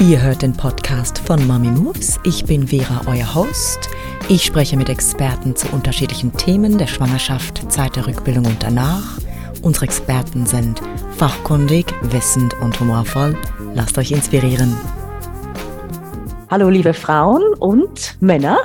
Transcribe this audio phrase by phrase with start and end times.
[0.00, 2.18] Ihr hört den Podcast von Mami Moves.
[2.24, 3.90] Ich bin Vera, euer Host.
[4.28, 9.18] Ich spreche mit Experten zu unterschiedlichen Themen der Schwangerschaft, Zeit der Rückbildung und danach.
[9.62, 10.80] Unsere Experten sind
[11.16, 13.36] fachkundig, wissend und humorvoll.
[13.74, 14.76] Lasst euch inspirieren.
[16.50, 18.58] Hallo liebe Frauen und Männer.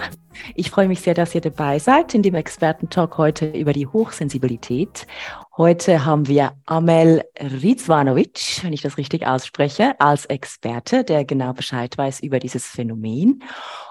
[0.56, 5.08] Ich freue mich sehr, dass ihr dabei seid in dem Expertentalk heute über die Hochsensibilität.
[5.56, 11.96] Heute haben wir Amel Rizvanovic, wenn ich das richtig ausspreche, als Experte, der genau Bescheid
[11.96, 13.44] weiß über dieses Phänomen.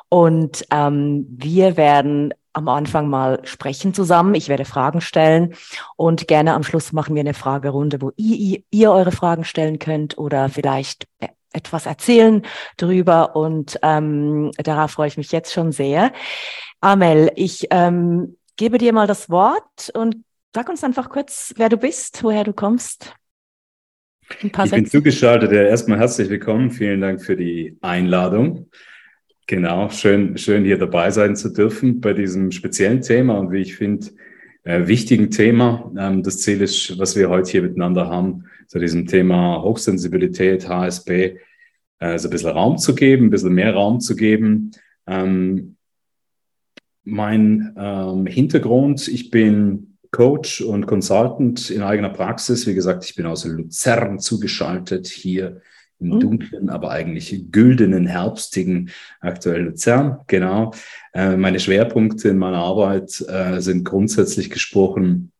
[0.09, 4.35] Und ähm, wir werden am Anfang mal sprechen zusammen.
[4.35, 5.55] Ich werde Fragen stellen
[5.95, 10.19] und gerne am Schluss machen wir eine Fragerunde, wo ihr, ihr eure Fragen stellen könnt
[10.19, 11.07] oder vielleicht
[11.53, 12.45] etwas erzählen
[12.77, 16.13] drüber und ähm, darauf freue ich mich jetzt schon sehr.
[16.81, 20.17] Amel, ich ähm, gebe dir mal das Wort und
[20.55, 23.15] sag uns einfach kurz, wer du bist, woher du kommst.
[24.43, 24.75] ich Sätze.
[24.75, 25.51] bin zugeschaltet.
[25.53, 26.71] Ja, erstmal herzlich willkommen.
[26.71, 28.71] Vielen Dank für die Einladung.
[29.47, 33.77] Genau, schön, schön hier dabei sein zu dürfen bei diesem speziellen Thema und wie ich
[33.77, 34.09] finde,
[34.65, 35.91] äh, wichtigen Thema.
[35.99, 41.39] Ähm, das Ziel ist, was wir heute hier miteinander haben, zu diesem Thema Hochsensibilität, HSP,
[41.99, 44.71] äh, so ein bisschen Raum zu geben, ein bisschen mehr Raum zu geben.
[45.07, 45.77] Ähm,
[47.05, 52.67] mein ähm, Hintergrund, ich bin Coach und Consultant in eigener Praxis.
[52.67, 55.63] Wie gesagt, ich bin aus Luzern zugeschaltet, hier
[55.99, 56.21] im mhm.
[56.21, 58.91] dunklen, aber eigentlich güldenen, herbstigen
[59.21, 60.21] aktuell Luzern.
[60.27, 60.73] Genau.
[61.15, 65.33] Äh, meine Schwerpunkte in meiner Arbeit äh, sind grundsätzlich gesprochen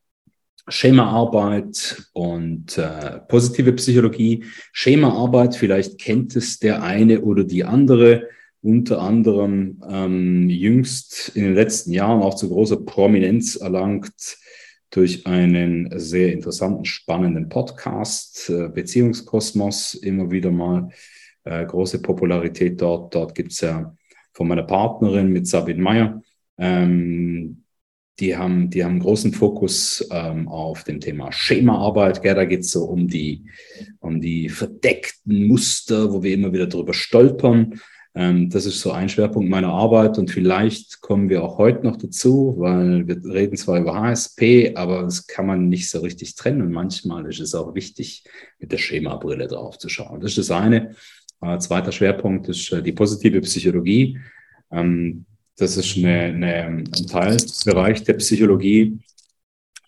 [0.67, 4.45] Schemaarbeit und äh, positive Psychologie.
[4.71, 8.29] Schemaarbeit, vielleicht kennt es der eine oder die andere,
[8.61, 14.37] unter anderem ähm, jüngst in den letzten Jahren auch zu großer Prominenz erlangt
[14.93, 20.89] durch einen sehr interessanten, spannenden Podcast, äh, Beziehungskosmos, immer wieder mal
[21.43, 23.15] äh, große Popularität dort.
[23.15, 23.95] Dort gibt es ja
[24.33, 26.21] von meiner Partnerin mit Sabine Meyer,
[26.59, 27.63] ähm,
[28.19, 32.21] die haben, die haben großen Fokus ähm, auf dem Thema Schemaarbeit.
[32.21, 32.35] Gell?
[32.35, 33.45] Da geht es so um die,
[33.99, 37.81] um die verdeckten Muster, wo wir immer wieder drüber stolpern.
[38.15, 41.97] Ähm, das ist so ein Schwerpunkt meiner Arbeit und vielleicht kommen wir auch heute noch
[41.97, 46.61] dazu, weil wir reden zwar über HSP, aber das kann man nicht so richtig trennen
[46.61, 48.23] und manchmal ist es auch wichtig,
[48.59, 50.21] mit der Schemabrille drauf zu schauen.
[50.21, 50.95] Das ist das eine.
[51.41, 54.19] Äh, zweiter Schwerpunkt ist äh, die positive Psychologie.
[54.71, 55.25] Ähm,
[55.57, 58.99] das ist eine, eine, ein Teilbereich der Psychologie,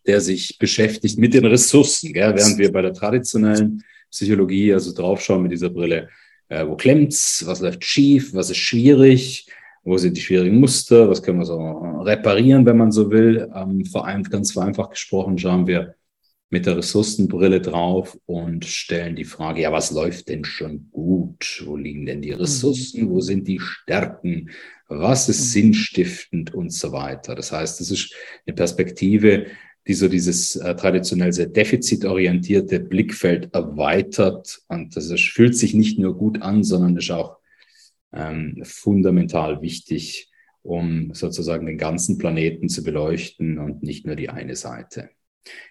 [0.08, 2.36] der sich beschäftigt mit den Ressourcen, gell?
[2.36, 6.10] während wir bei der traditionellen Psychologie also draufschauen mit dieser Brille
[6.50, 9.48] äh, wo klemmt's, was läuft schief, was ist schwierig,
[9.84, 11.58] wo sind die schwierigen Muster, was können wir so
[12.02, 13.50] reparieren, wenn man so will.
[13.56, 15.96] Ähm, vor allem ganz vereinfacht gesprochen schauen wir
[16.50, 21.64] mit der Ressourcenbrille drauf und stellen die Frage, ja, was läuft denn schon gut?
[21.66, 22.38] Wo liegen denn die mhm.
[22.38, 23.10] Ressourcen?
[23.10, 24.52] Wo sind die Stärken?
[24.88, 25.52] Was ist mhm.
[25.52, 27.36] sinnstiftend und so weiter?
[27.36, 28.14] Das heißt, das ist
[28.46, 29.48] eine Perspektive,
[29.88, 34.62] die so dieses äh, traditionell sehr defizitorientierte Blickfeld erweitert.
[34.68, 37.38] Und das ist, fühlt sich nicht nur gut an, sondern ist auch
[38.12, 40.32] ähm, fundamental wichtig,
[40.64, 45.10] um sozusagen den ganzen Planeten zu beleuchten und nicht nur die eine Seite.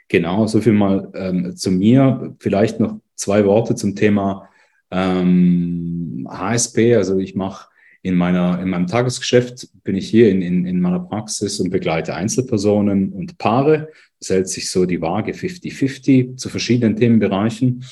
[0.09, 2.37] Genau, so viel mal ähm, zu mir.
[2.39, 4.49] Vielleicht noch zwei Worte zum Thema
[4.93, 6.95] ähm, HSP.
[6.95, 7.69] Also ich mache
[8.05, 12.15] in meiner, in meinem Tagesgeschäft bin ich hier in, in, in meiner Praxis und begleite
[12.15, 13.89] Einzelpersonen und Paare.
[14.21, 17.83] Es hält sich so die Waage 50-50 zu verschiedenen Themenbereichen.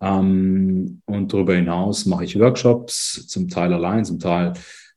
[0.00, 4.52] Ähm, und darüber hinaus mache ich Workshops, zum Teil allein, zum Teil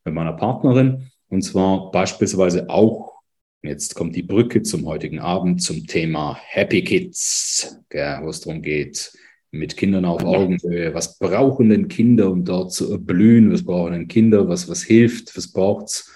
[0.06, 1.10] mit meiner Partnerin.
[1.30, 3.22] Und zwar beispielsweise auch,
[3.64, 9.14] jetzt kommt die Brücke zum heutigen Abend, zum Thema Happy Kids, wo es darum geht,
[9.54, 10.94] mit Kindern auf Augenhöhe.
[10.96, 13.52] Was brauchen denn Kinder, um dort zu erblühen?
[13.52, 14.50] Was brauchen denn Kinder?
[14.50, 15.38] Was, was hilft?
[15.38, 16.12] Was braucht's?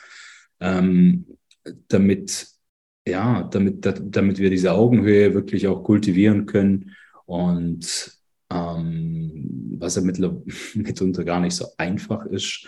[0.59, 1.25] Ähm,
[1.87, 2.47] damit,
[3.07, 8.11] ja, damit, damit wir diese Augenhöhe wirklich auch kultivieren können und
[8.51, 10.19] ähm, was ja mit,
[10.75, 12.67] mitunter gar nicht so einfach ist.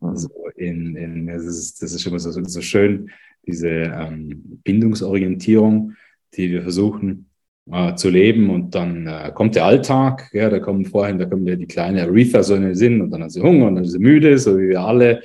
[0.00, 3.10] Also in, in, das, ist, das ist immer so, so schön,
[3.46, 5.94] diese ähm, Bindungsorientierung,
[6.34, 7.27] die wir versuchen
[7.70, 11.48] äh, zu leben und dann äh, kommt der Alltag, ja, da kommen vorhin, da kommt
[11.48, 13.84] ja die kleine Aretha so in den Sinn und dann hat sie Hunger und dann
[13.84, 15.22] ist sie müde, so wie wir alle.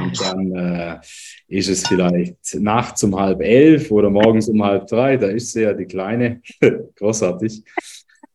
[0.00, 0.98] Und dann äh,
[1.48, 5.62] ist es vielleicht nachts um halb elf oder morgens um halb drei, da ist sie
[5.62, 6.40] ja die Kleine,
[6.96, 7.62] großartig.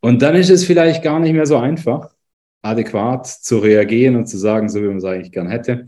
[0.02, 2.14] Und dann ist es vielleicht gar nicht mehr so einfach,
[2.62, 5.86] adäquat zu reagieren und zu sagen, so wie man es eigentlich gern hätte.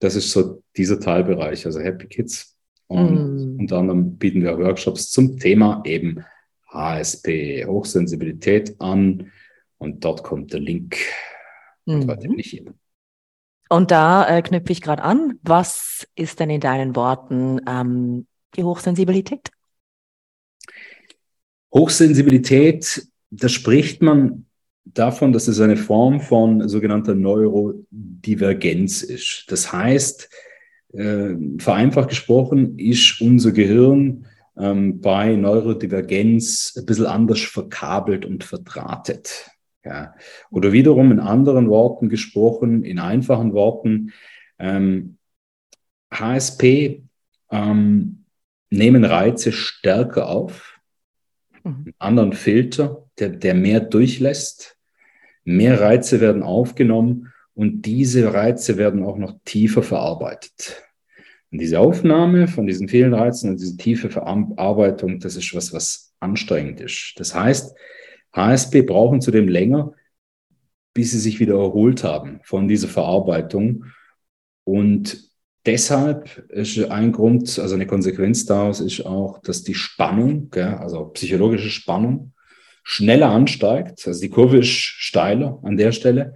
[0.00, 2.54] Das ist so dieser Teilbereich, also Happy Kids.
[2.88, 3.60] Und mm.
[3.60, 6.22] unter anderem bieten wir Workshops zum Thema eben
[6.68, 9.30] HSP, Hochsensibilität an.
[9.78, 10.96] Und dort kommt der Link
[11.86, 12.06] Mhm.
[12.34, 12.74] nicht jeder.
[13.68, 15.38] Und da äh, knüpfe ich gerade an.
[15.42, 19.50] Was ist denn in deinen Worten ähm, die Hochsensibilität?
[21.72, 24.46] Hochsensibilität, da spricht man
[24.84, 29.46] davon, dass es eine Form von sogenannter Neurodivergenz ist.
[29.48, 30.28] Das heißt,
[30.92, 34.26] äh, vereinfacht gesprochen, ist unser Gehirn
[34.58, 39.50] ähm, bei Neurodivergenz ein bisschen anders verkabelt und verdrahtet.
[39.84, 40.14] Ja.
[40.50, 44.12] Oder wiederum in anderen Worten gesprochen, in einfachen Worten,
[44.58, 45.18] ähm,
[46.12, 47.02] HSP
[47.50, 48.24] ähm,
[48.70, 50.80] nehmen Reize stärker auf,
[51.62, 51.84] mhm.
[51.84, 54.76] einen anderen Filter, der, der mehr durchlässt,
[55.44, 60.82] mehr Reize werden aufgenommen und diese Reize werden auch noch tiefer verarbeitet.
[61.56, 66.12] Und diese Aufnahme von diesen vielen Reizen und diese tiefe Verarbeitung, das ist was, was
[66.20, 67.14] anstrengend ist.
[67.16, 67.74] Das heißt,
[68.34, 69.94] HSP brauchen zudem länger,
[70.92, 73.86] bis sie sich wieder erholt haben von dieser Verarbeitung.
[74.64, 75.30] Und
[75.64, 81.70] deshalb ist ein Grund, also eine Konsequenz daraus ist auch, dass die Spannung, also psychologische
[81.70, 82.34] Spannung,
[82.82, 84.06] schneller ansteigt.
[84.06, 86.34] Also die Kurve ist steiler an der Stelle.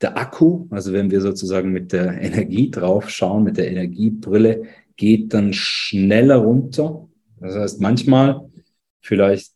[0.00, 4.64] Der Akku, also wenn wir sozusagen mit der Energie drauf schauen, mit der Energiebrille,
[4.96, 7.08] geht dann schneller runter.
[7.40, 8.48] Das heißt, manchmal,
[9.00, 9.54] vielleicht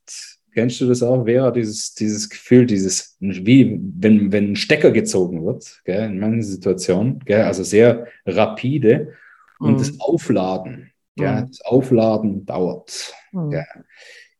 [0.52, 5.44] kennst du das auch, Vera, dieses, dieses Gefühl, dieses, wie wenn, wenn ein Stecker gezogen
[5.44, 9.14] wird, gell, in manchen Situationen, gell, also sehr rapide
[9.58, 9.78] und mhm.
[9.78, 11.48] das Aufladen, gell, mhm.
[11.48, 13.14] das Aufladen dauert.
[13.32, 13.50] Mhm.
[13.50, 13.66] Gell.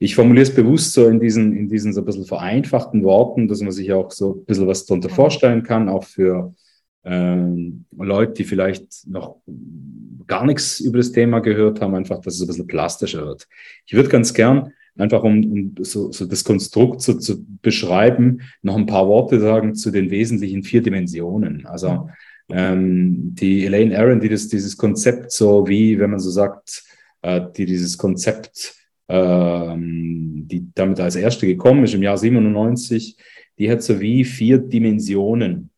[0.03, 3.61] Ich formuliere es bewusst so in diesen, in diesen so ein bisschen vereinfachten Worten, dass
[3.61, 6.55] man sich auch so ein bisschen was darunter vorstellen kann, auch für
[7.05, 9.37] ähm, Leute, die vielleicht noch
[10.27, 13.47] gar nichts über das Thema gehört haben, einfach, dass es ein bisschen plastischer wird.
[13.85, 18.77] Ich würde ganz gern, einfach um, um so, so das Konstrukt so zu beschreiben, noch
[18.77, 21.67] ein paar Worte sagen zu den wesentlichen vier Dimensionen.
[21.67, 22.09] Also
[22.49, 26.85] ähm, die Elaine Aaron, die das, dieses Konzept so wie, wenn man so sagt,
[27.21, 28.80] äh, die dieses Konzept
[29.11, 33.17] ähm, die damit als erste gekommen ist im Jahr 97,
[33.59, 35.71] die hat so wie vier Dimensionen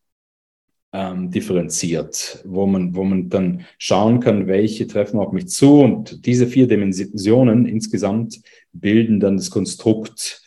[0.92, 5.80] ähm, differenziert, wo man, wo man dann schauen kann, welche treffen auf mich zu.
[5.80, 8.42] Und diese vier Dimensionen insgesamt
[8.72, 10.42] bilden dann das Konstrukt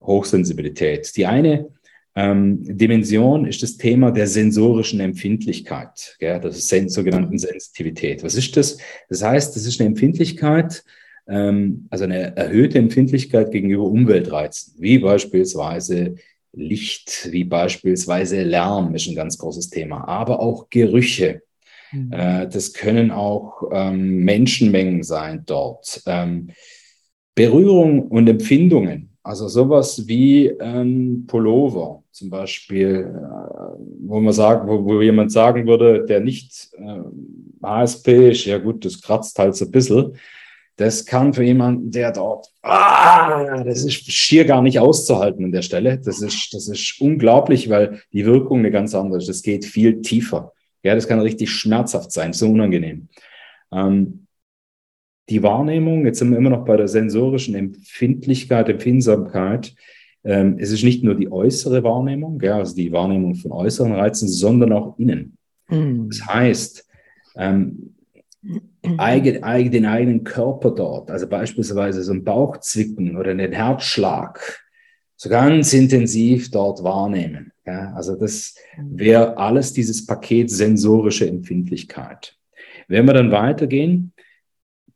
[0.00, 1.14] Hochsensibilität.
[1.16, 1.68] Die eine
[2.14, 8.22] ähm, Dimension ist das Thema der sensorischen Empfindlichkeit, gell, das ist sogenannten Sensitivität.
[8.22, 8.78] Was ist das?
[9.08, 10.84] Das heißt, das ist eine Empfindlichkeit,
[11.28, 16.16] ähm, also eine erhöhte Empfindlichkeit gegenüber Umweltreizen, wie beispielsweise
[16.52, 21.42] Licht, wie beispielsweise Lärm ist ein ganz großes Thema, aber auch Gerüche.
[21.92, 22.12] Mhm.
[22.12, 26.02] Äh, das können auch ähm, Menschenmengen sein dort.
[26.06, 26.50] Ähm,
[27.34, 34.84] Berührung und Empfindungen, also sowas wie ein Pullover zum Beispiel, äh, wo man sagt, wo,
[34.84, 37.00] wo, jemand sagen würde, der nicht äh,
[37.62, 40.16] ASP ist, ja gut, das kratzt halt so ein bisschen.
[40.80, 45.60] Das kann für jemanden, der dort, ah, das ist schier gar nicht auszuhalten an der
[45.60, 45.98] Stelle.
[45.98, 49.28] Das ist, das ist unglaublich, weil die Wirkung eine ganz andere ist.
[49.28, 50.54] Das geht viel tiefer.
[50.82, 53.08] Ja, das kann richtig schmerzhaft sein, so unangenehm.
[53.70, 54.26] Ähm,
[55.28, 59.74] die Wahrnehmung, jetzt sind wir immer noch bei der sensorischen Empfindlichkeit, Empfindsamkeit.
[60.24, 64.28] Ähm, es ist nicht nur die äußere Wahrnehmung, ja, also die Wahrnehmung von äußeren Reizen,
[64.28, 65.36] sondern auch innen.
[65.68, 66.08] Mhm.
[66.08, 66.88] Das heißt,
[67.36, 67.96] ähm,
[68.96, 74.62] eigen, den eigenen Körper dort, also beispielsweise so ein Bauchzwicken oder einen Herzschlag,
[75.16, 77.52] so ganz intensiv dort wahrnehmen.
[77.66, 82.36] Ja, also das wäre alles dieses Paket sensorische Empfindlichkeit.
[82.88, 84.12] Wenn wir dann weitergehen,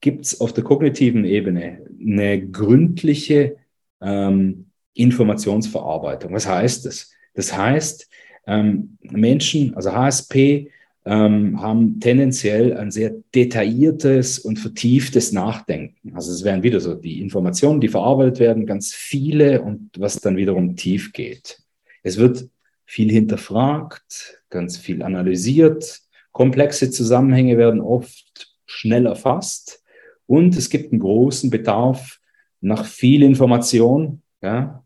[0.01, 3.57] gibt es auf der kognitiven Ebene eine gründliche
[4.01, 6.33] ähm, Informationsverarbeitung.
[6.33, 7.13] Was heißt das?
[7.35, 8.09] Das heißt,
[8.47, 10.71] ähm, Menschen, also HSP,
[11.07, 16.15] ähm, haben tendenziell ein sehr detailliertes und vertieftes Nachdenken.
[16.15, 20.37] Also es wären wieder so die Informationen, die verarbeitet werden, ganz viele und was dann
[20.37, 21.61] wiederum tief geht.
[22.03, 22.49] Es wird
[22.87, 26.01] viel hinterfragt, ganz viel analysiert,
[26.33, 29.83] komplexe Zusammenhänge werden oft schnell erfasst
[30.27, 32.19] und es gibt einen großen Bedarf
[32.61, 34.83] nach viel Information ja,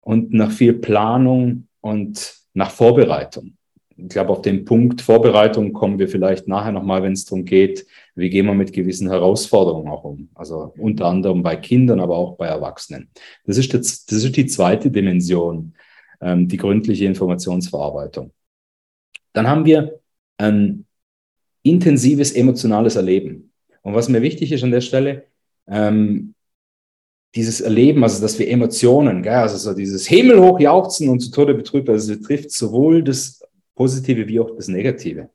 [0.00, 3.56] und nach viel Planung und nach Vorbereitung
[4.02, 7.86] ich glaube, auf den Punkt Vorbereitung kommen wir vielleicht nachher nochmal, wenn es darum geht,
[8.14, 10.28] wie gehen wir mit gewissen Herausforderungen auch um.
[10.34, 13.10] Also unter anderem bei Kindern, aber auch bei Erwachsenen.
[13.46, 15.74] Das ist, das, das ist die zweite Dimension,
[16.20, 18.32] ähm, die gründliche Informationsverarbeitung.
[19.32, 20.00] Dann haben wir
[20.38, 20.86] ein
[21.62, 23.52] intensives emotionales Erleben.
[23.82, 25.24] Und was mir wichtig ist an der Stelle,
[25.68, 26.34] ähm,
[27.34, 31.54] dieses Erleben, also dass wir Emotionen, gell, also so dieses Himmelhoch jauchzen und zu Tode
[31.54, 33.41] betrübt, also es trifft sowohl das
[33.74, 35.30] Positive wie auch das Negative.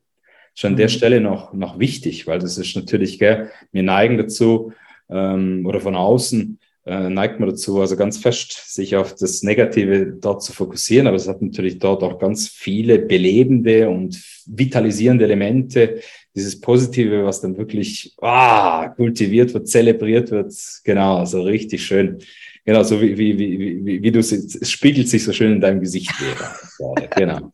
[0.54, 0.92] Schon an der mhm.
[0.92, 4.72] Stelle noch, noch wichtig, weil das ist natürlich, gell, wir neigen dazu,
[5.10, 10.16] ähm, oder von außen äh, neigt man dazu, also ganz fest sich auf das Negative
[10.20, 16.00] dort zu fokussieren, aber es hat natürlich dort auch ganz viele belebende und vitalisierende Elemente,
[16.34, 20.54] dieses Positive, was dann wirklich ah, kultiviert wird, zelebriert wird,
[20.84, 22.18] genau, also richtig schön.
[22.64, 25.60] Genau, so wie, wie, wie, wie, wie du es, es spiegelt sich so schön in
[25.60, 27.08] deinem Gesicht wieder.
[27.16, 27.52] genau.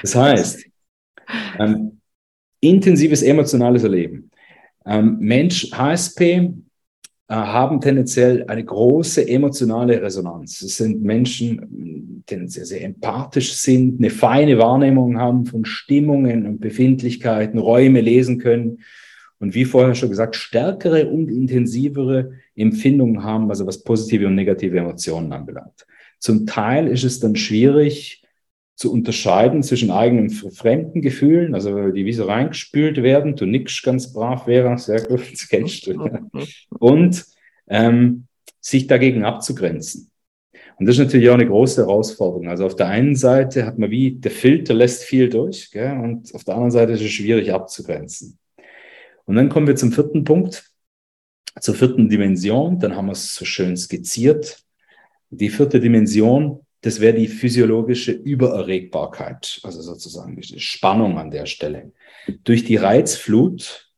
[0.00, 0.64] Das heißt,
[1.58, 2.00] ähm,
[2.60, 4.30] intensives emotionales Erleben.
[4.86, 6.52] Ähm, Mensch, HSP
[7.32, 10.62] äh, haben tendenziell eine große emotionale Resonanz.
[10.62, 16.60] Es sind Menschen, die sehr, sehr empathisch sind, eine feine Wahrnehmung haben von Stimmungen und
[16.60, 18.78] Befindlichkeiten, Räume lesen können
[19.38, 24.78] und wie vorher schon gesagt, stärkere und intensivere Empfindungen haben, also was positive und negative
[24.78, 25.86] Emotionen anbelangt.
[26.18, 28.21] Zum Teil ist es dann schwierig,
[28.82, 34.12] zu unterscheiden zwischen eigenen fremden Gefühlen, also die wie so reingespült werden, du nix ganz
[34.12, 36.20] brav wäre, sehr gut, das kennst du, ja.
[36.80, 37.24] und
[37.68, 38.26] ähm,
[38.60, 40.10] sich dagegen abzugrenzen.
[40.80, 42.48] Und das ist natürlich auch eine große Herausforderung.
[42.48, 46.34] Also auf der einen Seite hat man wie, der Filter lässt viel durch, gell, und
[46.34, 48.36] auf der anderen Seite ist es schwierig abzugrenzen.
[49.26, 50.72] Und dann kommen wir zum vierten Punkt,
[51.60, 54.58] zur vierten Dimension, dann haben wir es so schön skizziert.
[55.30, 61.92] Die vierte Dimension das wäre die physiologische Übererregbarkeit, also sozusagen die Spannung an der Stelle.
[62.44, 63.88] Durch die Reizflut,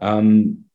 [0.00, 0.68] ähm,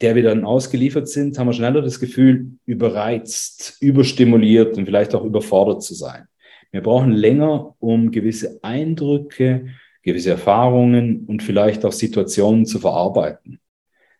[0.00, 5.24] der wir dann ausgeliefert sind, haben wir schneller das Gefühl, überreizt, überstimuliert und vielleicht auch
[5.24, 6.26] überfordert zu sein.
[6.70, 9.66] Wir brauchen länger, um gewisse Eindrücke,
[10.02, 13.60] gewisse Erfahrungen und vielleicht auch Situationen zu verarbeiten.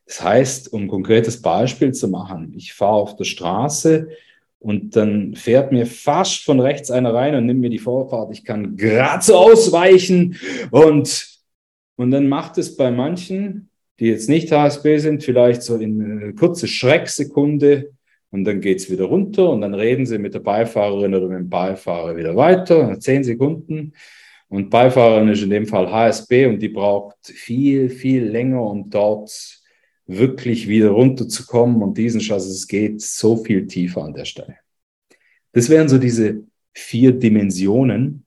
[0.04, 4.08] Das heißt, um ein konkretes Beispiel zu machen, ich fahre auf der Straße
[4.62, 8.30] und dann fährt mir fast von rechts einer rein und nimmt mir die Vorfahrt.
[8.32, 10.36] Ich kann gerade so ausweichen
[10.70, 11.26] und,
[11.96, 16.34] und dann macht es bei manchen, die jetzt nicht HSB sind, vielleicht so in eine
[16.34, 17.90] kurze Schrecksekunde
[18.30, 21.38] und dann geht es wieder runter und dann reden sie mit der Beifahrerin oder mit
[21.38, 23.92] dem Beifahrer wieder weiter, zehn Sekunden.
[24.48, 29.61] Und Beifahrerin ist in dem Fall HSB und die braucht viel, viel länger, um dort
[30.06, 34.56] wirklich wieder runterzukommen und diesen Schatz, es geht so viel tiefer an der Stelle.
[35.52, 36.44] Das wären so diese
[36.74, 38.24] vier Dimensionen,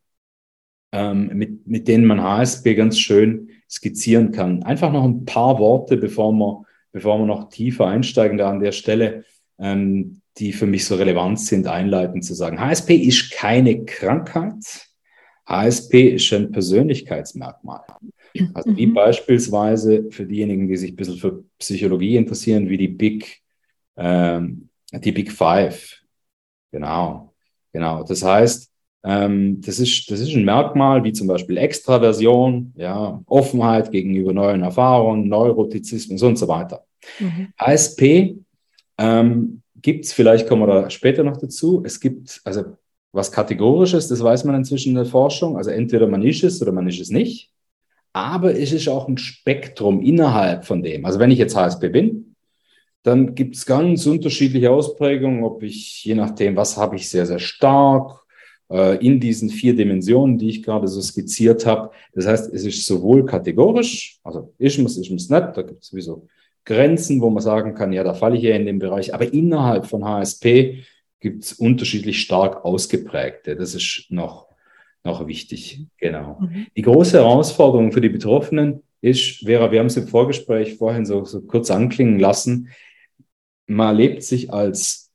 [0.91, 4.63] ähm, mit, mit denen man HSP ganz schön skizzieren kann.
[4.63, 8.71] Einfach noch ein paar Worte, bevor wir, bevor wir noch tiefer einsteigen da an der
[8.71, 9.25] Stelle,
[9.59, 12.59] ähm, die für mich so relevant sind, einleitend zu sagen.
[12.59, 14.89] HSP ist keine Krankheit.
[15.47, 17.81] HSP ist ein Persönlichkeitsmerkmal.
[18.53, 18.93] Also wie mhm.
[18.93, 23.41] beispielsweise für diejenigen, die sich ein bisschen für Psychologie interessieren, wie die Big,
[23.97, 26.01] ähm, die Big Five.
[26.71, 27.33] Genau,
[27.71, 28.03] genau.
[28.03, 28.71] Das heißt,
[29.03, 34.63] ähm, das, ist, das ist ein Merkmal wie zum Beispiel Extraversion, ja, Offenheit gegenüber neuen
[34.63, 36.83] Erfahrungen, Neurotizismus und so weiter.
[37.19, 37.49] Mhm.
[37.57, 38.35] ASP
[38.97, 42.63] ähm, gibt es, vielleicht kommen wir da später noch dazu, es gibt also
[43.11, 46.71] was Kategorisches, das weiß man inzwischen in der Forschung, also entweder man ist es oder
[46.71, 47.51] man ist es nicht
[48.15, 51.05] aber es ist auch ein Spektrum innerhalb von dem.
[51.05, 52.35] Also wenn ich jetzt HSP bin,
[53.03, 57.39] dann gibt es ganz unterschiedliche Ausprägungen, ob ich, je nachdem, was habe ich sehr, sehr
[57.39, 58.23] stark
[58.71, 61.91] äh, in diesen vier Dimensionen, die ich gerade so skizziert habe.
[62.13, 65.89] Das heißt, es ist sowohl kategorisch, also ich muss, ich muss nicht, da gibt es
[65.89, 66.25] sowieso
[66.63, 69.87] Grenzen, wo man sagen kann, ja, da falle ich ja in den Bereich, aber innerhalb
[69.87, 70.85] von HSP
[71.19, 73.57] gibt es unterschiedlich stark ausgeprägte.
[73.57, 74.54] Das ist noch
[75.05, 75.85] noch wichtig.
[75.97, 76.39] Genau.
[76.41, 76.67] Mhm.
[76.75, 81.23] Die große Herausforderung für die Betroffenen ist, Vera, wir haben es im Vorgespräch vorhin so,
[81.25, 82.69] so kurz anklingen lassen,
[83.67, 85.11] man erlebt sich als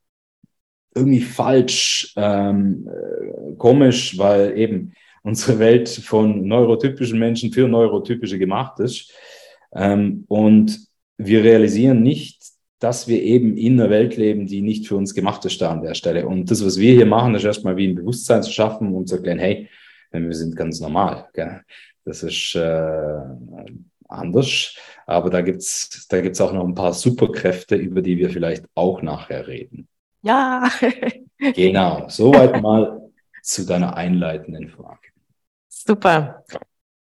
[0.94, 4.92] irgendwie falsch, ähm, äh, komisch, weil eben
[5.22, 9.12] unsere Welt von neurotypischen Menschen für neurotypische gemacht ist.
[9.72, 10.80] Ähm, und
[11.16, 12.40] wir realisieren nicht,
[12.80, 15.82] dass wir eben in einer Welt leben, die nicht für uns gemacht ist da an
[15.82, 16.26] der Stelle.
[16.26, 19.16] Und das, was wir hier machen, ist erstmal wie ein Bewusstsein zu schaffen und zu
[19.16, 19.68] erklären, hey,
[20.12, 21.28] wir sind ganz normal.
[21.34, 21.62] Gell?
[22.04, 23.20] Das ist äh,
[24.08, 24.76] anders,
[25.06, 28.64] aber da gibt es da gibt's auch noch ein paar Superkräfte, über die wir vielleicht
[28.74, 29.88] auch nachher reden.
[30.22, 30.68] Ja.
[31.54, 33.10] genau, soweit mal
[33.42, 35.08] zu deiner einleitenden Frage.
[35.68, 36.44] Super.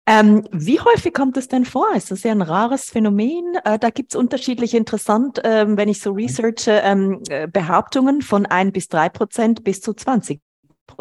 [0.06, 1.94] Ähm, wie häufig kommt es denn vor?
[1.94, 3.56] Ist das ja ein rares Phänomen?
[3.64, 8.44] Äh, da gibt es unterschiedlich interessant, ähm, wenn ich so researche, ähm, äh, Behauptungen von
[8.46, 10.40] ein bis drei Prozent bis zu 20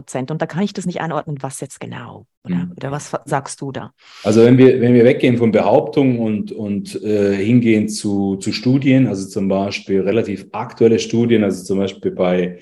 [0.01, 0.31] Prozent.
[0.31, 2.25] Und da kann ich das nicht einordnen, was jetzt genau.
[2.43, 2.74] Oder, mhm.
[2.75, 3.93] oder was sagst du da?
[4.24, 9.08] Also wenn wir, wenn wir weggehen von Behauptungen und, und äh, hingehen zu, zu Studien,
[9.08, 12.60] also zum Beispiel relativ aktuelle Studien, also zum Beispiel bei,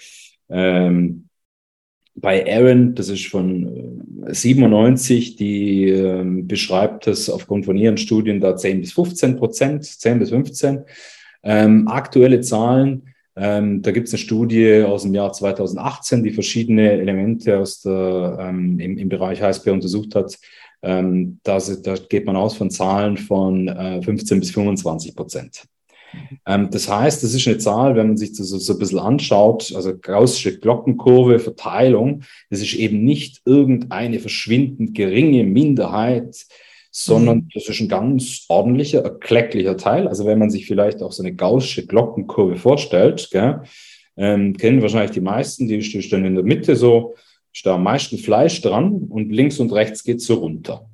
[0.50, 1.30] ähm,
[2.16, 8.42] bei Aaron, das ist von 97, äh, die äh, beschreibt das aufgrund von ihren Studien
[8.42, 10.82] da 10 bis 15 Prozent, 10 bis 15.
[11.42, 13.09] Ähm, aktuelle Zahlen,
[13.40, 18.38] ähm, da gibt es eine Studie aus dem Jahr 2018, die verschiedene Elemente aus der,
[18.42, 20.38] ähm, im, im Bereich HSP untersucht hat.
[20.82, 25.64] Ähm, da, da geht man aus von Zahlen von äh, 15 bis 25 Prozent.
[26.46, 29.00] Ähm, das heißt, das ist eine Zahl, wenn man sich das so, so ein bisschen
[29.00, 36.46] anschaut, also gaußsche Glockenkurve, Verteilung, das ist eben nicht irgendeine verschwindend geringe Minderheit,
[37.06, 37.50] sondern mhm.
[37.54, 40.08] das ist ein ganz ordentlicher, erklecklicher Teil.
[40.08, 43.62] Also wenn man sich vielleicht auch so eine gaußsche Glockenkurve vorstellt, gell,
[44.18, 47.16] ähm, kennen wahrscheinlich die meisten, die dann in der Mitte so,
[47.54, 50.90] ist da am meisten Fleisch dran und links und rechts geht so runter.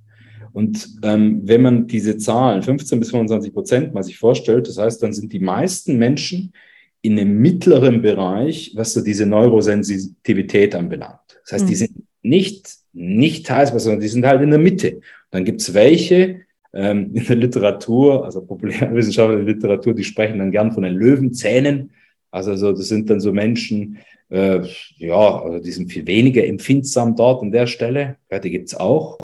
[0.53, 5.01] Und ähm, wenn man diese Zahlen, 15 bis 25 Prozent, mal sich vorstellt, das heißt,
[5.01, 6.53] dann sind die meisten Menschen
[7.01, 11.19] in einem mittleren Bereich, was so diese Neurosensitivität anbelangt.
[11.43, 11.69] Das heißt, mhm.
[11.69, 15.01] die sind nicht, nicht heiß, sondern die sind halt in der Mitte.
[15.35, 16.41] Dann gibt es welche
[16.73, 21.91] ähm, in der Literatur, also populärwissenschaftliche Literatur, die sprechen dann gern von den Löwenzähnen.
[22.31, 23.97] Also so, das sind dann so Menschen,
[24.29, 24.61] äh,
[24.97, 28.15] ja, also die sind viel weniger empfindsam dort an der Stelle.
[28.31, 29.17] Ja, die gibt es auch.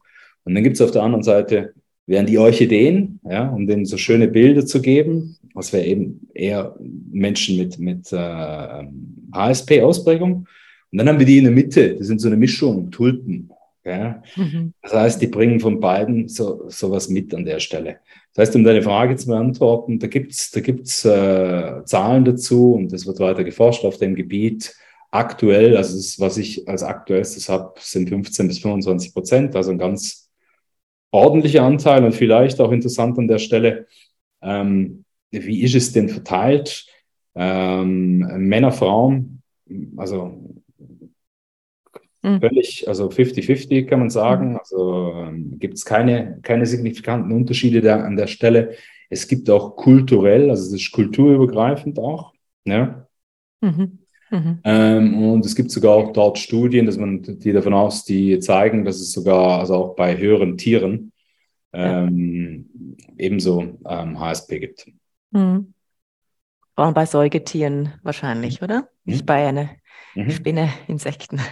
[0.43, 1.73] Und dann gibt es auf der anderen Seite,
[2.07, 5.37] wären die Orchideen, ja, um denen so schöne Bilder zu geben.
[5.55, 6.75] Das wäre eben eher
[7.09, 8.83] Menschen mit, mit äh,
[9.33, 10.45] HSP-Ausprägung.
[10.91, 13.49] Und dann haben wir die in der Mitte, das sind so eine Mischung, Tulpen.
[13.83, 14.21] Ja.
[14.35, 14.73] Mhm.
[14.83, 17.97] Das heißt, die bringen von beiden so sowas mit an der Stelle.
[18.33, 22.93] Das heißt, um deine Frage zu beantworten, da gibt's da gibt's äh, Zahlen dazu und
[22.93, 24.75] es wird weiter geforscht auf dem Gebiet.
[25.09, 29.77] Aktuell, also das, was ich als aktuellstes habe, sind 15 bis 25 Prozent, also ein
[29.77, 30.29] ganz
[31.11, 33.87] ordentlicher Anteil und vielleicht auch interessant an der Stelle,
[34.41, 36.85] ähm, wie ist es denn verteilt?
[37.35, 39.41] Ähm, Männer, Frauen,
[39.97, 40.60] also
[42.21, 42.39] mhm.
[42.39, 44.51] völlig, also 50-50 kann man sagen.
[44.51, 44.57] Mhm.
[44.57, 48.75] Also ähm, gibt es keine, keine signifikanten Unterschiede da an der Stelle.
[49.09, 52.33] Es gibt auch kulturell, also es ist kulturübergreifend auch.
[52.65, 53.07] Ja.
[53.61, 53.99] Mhm.
[54.31, 54.59] Mhm.
[54.63, 58.85] Ähm, und es gibt sogar auch dort Studien, dass man die davon aus, die zeigen,
[58.85, 61.11] dass es sogar, also auch bei höheren Tieren,
[61.73, 62.65] ähm,
[62.97, 63.13] ja.
[63.17, 64.87] ebenso ähm, HSP gibt.
[65.31, 65.73] Mhm.
[66.75, 68.89] Vor allem bei Säugetieren wahrscheinlich, oder?
[69.03, 69.13] Mhm.
[69.13, 69.69] Nicht bei einer
[70.15, 70.31] mhm.
[70.31, 71.41] Spinne, Insekten.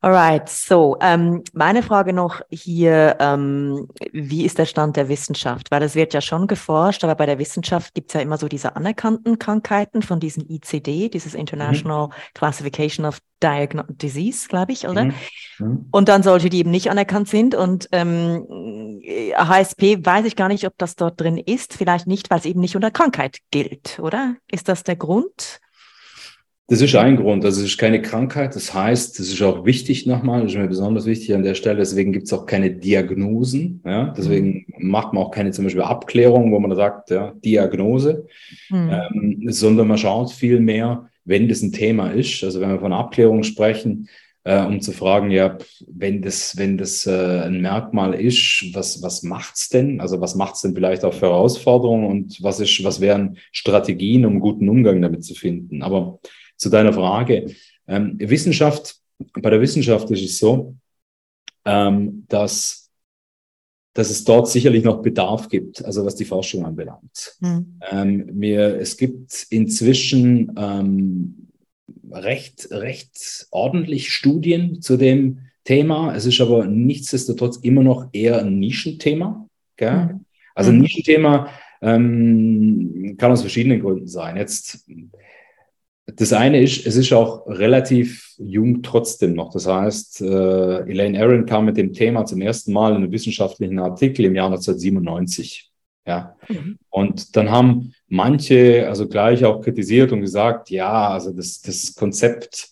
[0.00, 5.72] Alright, so ähm, meine Frage noch hier, ähm, wie ist der Stand der Wissenschaft?
[5.72, 8.46] Weil es wird ja schon geforscht, aber bei der Wissenschaft gibt es ja immer so
[8.46, 12.12] diese anerkannten Krankheiten von diesem ICD, dieses International mhm.
[12.34, 15.06] Classification of Diagno Disease, glaube ich, oder?
[15.06, 15.14] Mhm.
[15.58, 15.88] mhm.
[15.90, 17.56] Und dann solche, die eben nicht anerkannt sind.
[17.56, 19.02] Und ähm,
[19.36, 21.74] HSP weiß ich gar nicht, ob das dort drin ist.
[21.74, 24.36] Vielleicht nicht, weil es eben nicht unter Krankheit gilt, oder?
[24.48, 25.60] Ist das der Grund?
[26.70, 27.46] Das ist ein Grund.
[27.46, 28.54] Also es ist keine Krankheit.
[28.54, 31.78] Das heißt, das ist auch wichtig nochmal, das ist mir besonders wichtig an der Stelle.
[31.78, 33.80] Deswegen gibt es auch keine Diagnosen.
[33.86, 34.12] Ja?
[34.16, 34.90] Deswegen mhm.
[34.90, 38.26] macht man auch keine zum Beispiel Abklärung, wo man sagt, ja, Diagnose,
[38.68, 38.90] mhm.
[38.90, 42.44] ähm, sondern man schaut viel mehr, wenn das ein Thema ist.
[42.44, 44.10] Also wenn wir von Abklärung sprechen,
[44.44, 49.22] äh, um zu fragen, ja, wenn das, wenn das äh, ein Merkmal ist, was, was
[49.22, 50.02] macht's denn?
[50.02, 54.38] Also was macht's denn vielleicht auch für Herausforderungen und was ist, was wären Strategien, um
[54.38, 55.82] guten Umgang damit zu finden?
[55.82, 56.20] Aber
[56.58, 57.54] zu deiner Frage.
[57.86, 58.96] Ähm, Wissenschaft,
[59.40, 60.76] bei der Wissenschaft ist es so,
[61.64, 62.90] ähm, dass,
[63.94, 67.36] dass es dort sicherlich noch Bedarf gibt, also was die Forschung anbelangt.
[67.40, 67.80] Mhm.
[67.90, 71.48] Ähm, mir, es gibt inzwischen ähm,
[72.10, 76.14] recht, recht ordentlich Studien zu dem Thema.
[76.14, 79.46] Es ist aber nichtsdestotrotz immer noch eher ein Nischenthema.
[79.76, 80.06] Gell?
[80.06, 80.24] Mhm.
[80.54, 80.82] Also ein hm.
[80.82, 84.36] Nischenthema ähm, kann aus verschiedenen Gründen sein.
[84.36, 84.88] Jetzt
[86.16, 89.52] das eine ist, es ist auch relativ jung trotzdem noch.
[89.52, 93.78] Das heißt, äh, Elaine Aaron kam mit dem Thema zum ersten Mal in einem wissenschaftlichen
[93.78, 95.70] Artikel im Jahr 1997.
[96.06, 96.34] Ja.
[96.48, 96.78] Mhm.
[96.88, 102.68] Und dann haben manche also gleich auch kritisiert und gesagt, ja, also das, das Konzept,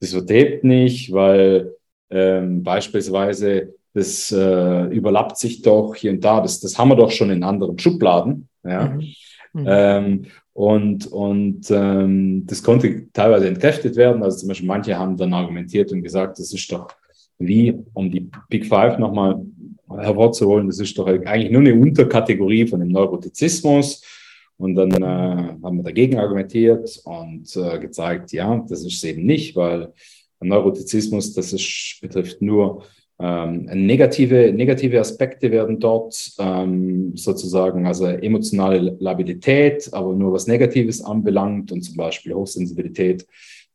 [0.00, 1.74] das überlebt nicht, weil
[2.10, 7.10] ähm, beispielsweise das äh, überlappt sich doch hier und da, das, das haben wir doch
[7.10, 8.48] schon in anderen Schubladen.
[8.64, 8.86] Ja.
[8.86, 9.12] Mhm.
[9.52, 9.64] Mhm.
[9.66, 14.22] Ähm, und, und ähm, das konnte teilweise entkräftet werden.
[14.22, 16.88] Also zum Beispiel manche haben dann argumentiert und gesagt, das ist doch
[17.38, 19.40] wie, um die Big Five nochmal
[19.88, 24.02] hervorzuholen, das ist doch eigentlich nur eine Unterkategorie von dem Neurotizismus.
[24.56, 29.24] Und dann äh, haben wir dagegen argumentiert und äh, gezeigt, ja, das ist es eben
[29.24, 29.92] nicht, weil
[30.40, 32.84] Neurotizismus, das ist, betrifft nur
[33.20, 41.02] ähm, negative, negative Aspekte werden dort ähm, sozusagen, also emotionale Labilität, aber nur was Negatives
[41.02, 43.26] anbelangt und zum Beispiel Hochsensibilität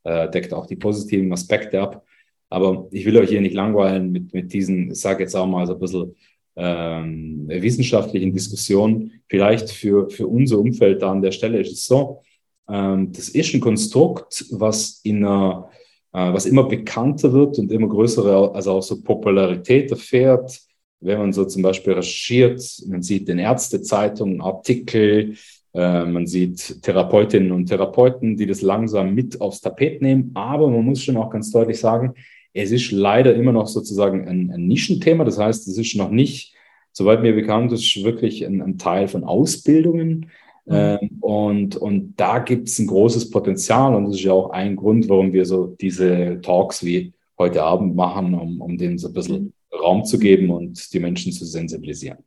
[0.04, 2.06] äh, deckt auch die positiven Aspekte ab.
[2.50, 5.68] Aber ich will euch hier nicht langweilen mit, mit diesen, ich sage jetzt auch mal
[5.68, 6.16] so ein bisschen
[6.56, 9.24] ähm, wissenschaftlichen Diskussionen.
[9.28, 12.22] Vielleicht für, für unser Umfeld da an der Stelle ist es so,
[12.70, 15.70] ähm, das ist ein Konstrukt, was in einer
[16.14, 20.60] was immer bekannter wird und immer größere, also auch so Popularität erfährt.
[21.00, 25.36] Wenn man so zum Beispiel recherchiert, man sieht in Ärztezeitungen Artikel,
[25.74, 30.32] äh, man sieht Therapeutinnen und Therapeuten, die das langsam mit aufs Tapet nehmen.
[30.36, 32.14] Aber man muss schon auch ganz deutlich sagen,
[32.54, 35.26] es ist leider immer noch sozusagen ein, ein Nischenthema.
[35.26, 36.54] Das heißt, es ist noch nicht,
[36.92, 40.30] soweit mir bekannt ist, wirklich ein, ein Teil von Ausbildungen.
[40.66, 40.76] Mhm.
[40.76, 44.76] Ähm, und, und da gibt es ein großes Potenzial und das ist ja auch ein
[44.76, 49.14] Grund, warum wir so diese Talks wie heute Abend machen, um, um denen so ein
[49.14, 49.78] bisschen mhm.
[49.78, 52.20] Raum zu geben und die Menschen zu sensibilisieren.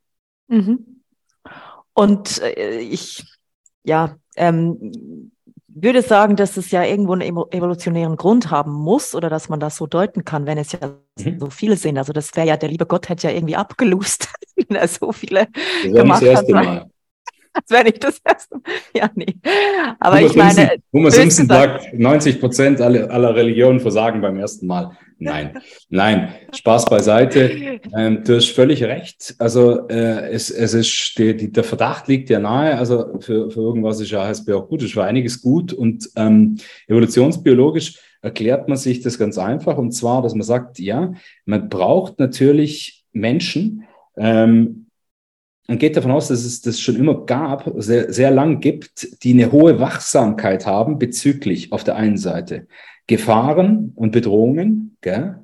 [0.49, 1.03] Mhm.
[1.95, 3.25] Und äh, ich,
[3.85, 5.33] ja, ähm,
[5.69, 9.77] würde sagen, dass es ja irgendwo einen evolutionären Grund haben muss oder dass man das
[9.77, 11.39] so deuten kann, wenn es ja mhm.
[11.39, 11.99] so viele sind.
[11.99, 15.49] Also das wäre ja, der liebe Gott hätte ja irgendwie abgelust, wenn er so viele
[15.85, 16.65] das gemacht das erste hat.
[16.65, 16.91] Mal.
[17.57, 18.61] Das wäre nicht das erste.
[18.95, 19.37] Ja, nee.
[20.01, 20.55] Aber Homer ich meine.
[20.55, 24.97] Simpson, Homer Simpson sagt, 90 Prozent aller, aller Religionen versagen beim ersten Mal.
[25.19, 27.81] Nein, nein, Spaß beiseite.
[27.97, 29.35] Ähm, du hast völlig recht.
[29.39, 32.77] Also äh, es, es ist, die, der Verdacht liegt ja nahe.
[32.77, 34.83] Also für, für irgendwas ist ja HSB auch gut.
[34.83, 35.73] Es war einiges gut.
[35.73, 39.79] Und ähm, evolutionsbiologisch erklärt man sich das ganz einfach.
[39.79, 41.15] Und zwar, dass man sagt, ja,
[41.47, 43.85] man braucht natürlich Menschen,
[44.19, 44.86] ähm,
[45.69, 49.33] und geht davon aus, dass es das schon immer gab, sehr, sehr lang gibt, die
[49.33, 52.67] eine hohe Wachsamkeit haben bezüglich auf der einen Seite
[53.07, 55.37] Gefahren und Bedrohungen, gell?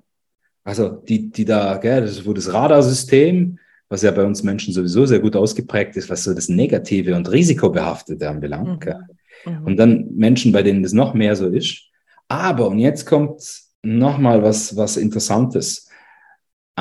[0.64, 3.58] also die, die da, gell, das, wo das Radarsystem,
[3.88, 7.30] was ja bei uns Menschen sowieso sehr gut ausgeprägt ist, was so das Negative und
[7.30, 8.86] Risikobehaftete anbelangt.
[8.86, 9.52] Mhm.
[9.52, 9.66] Mhm.
[9.66, 11.82] Und dann Menschen, bei denen das noch mehr so ist.
[12.28, 13.42] Aber, und jetzt kommt
[13.82, 15.88] nochmal was, was Interessantes.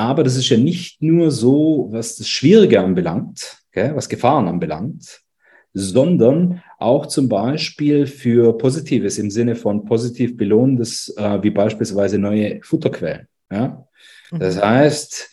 [0.01, 5.21] Aber das ist ja nicht nur so, was das Schwierige anbelangt, okay, was Gefahren anbelangt,
[5.73, 12.61] sondern auch zum Beispiel für Positives im Sinne von positiv belohnendes, äh, wie beispielsweise neue
[12.63, 13.27] Futterquellen.
[13.51, 13.85] Ja?
[14.31, 14.61] Das mhm.
[14.61, 15.29] heißt,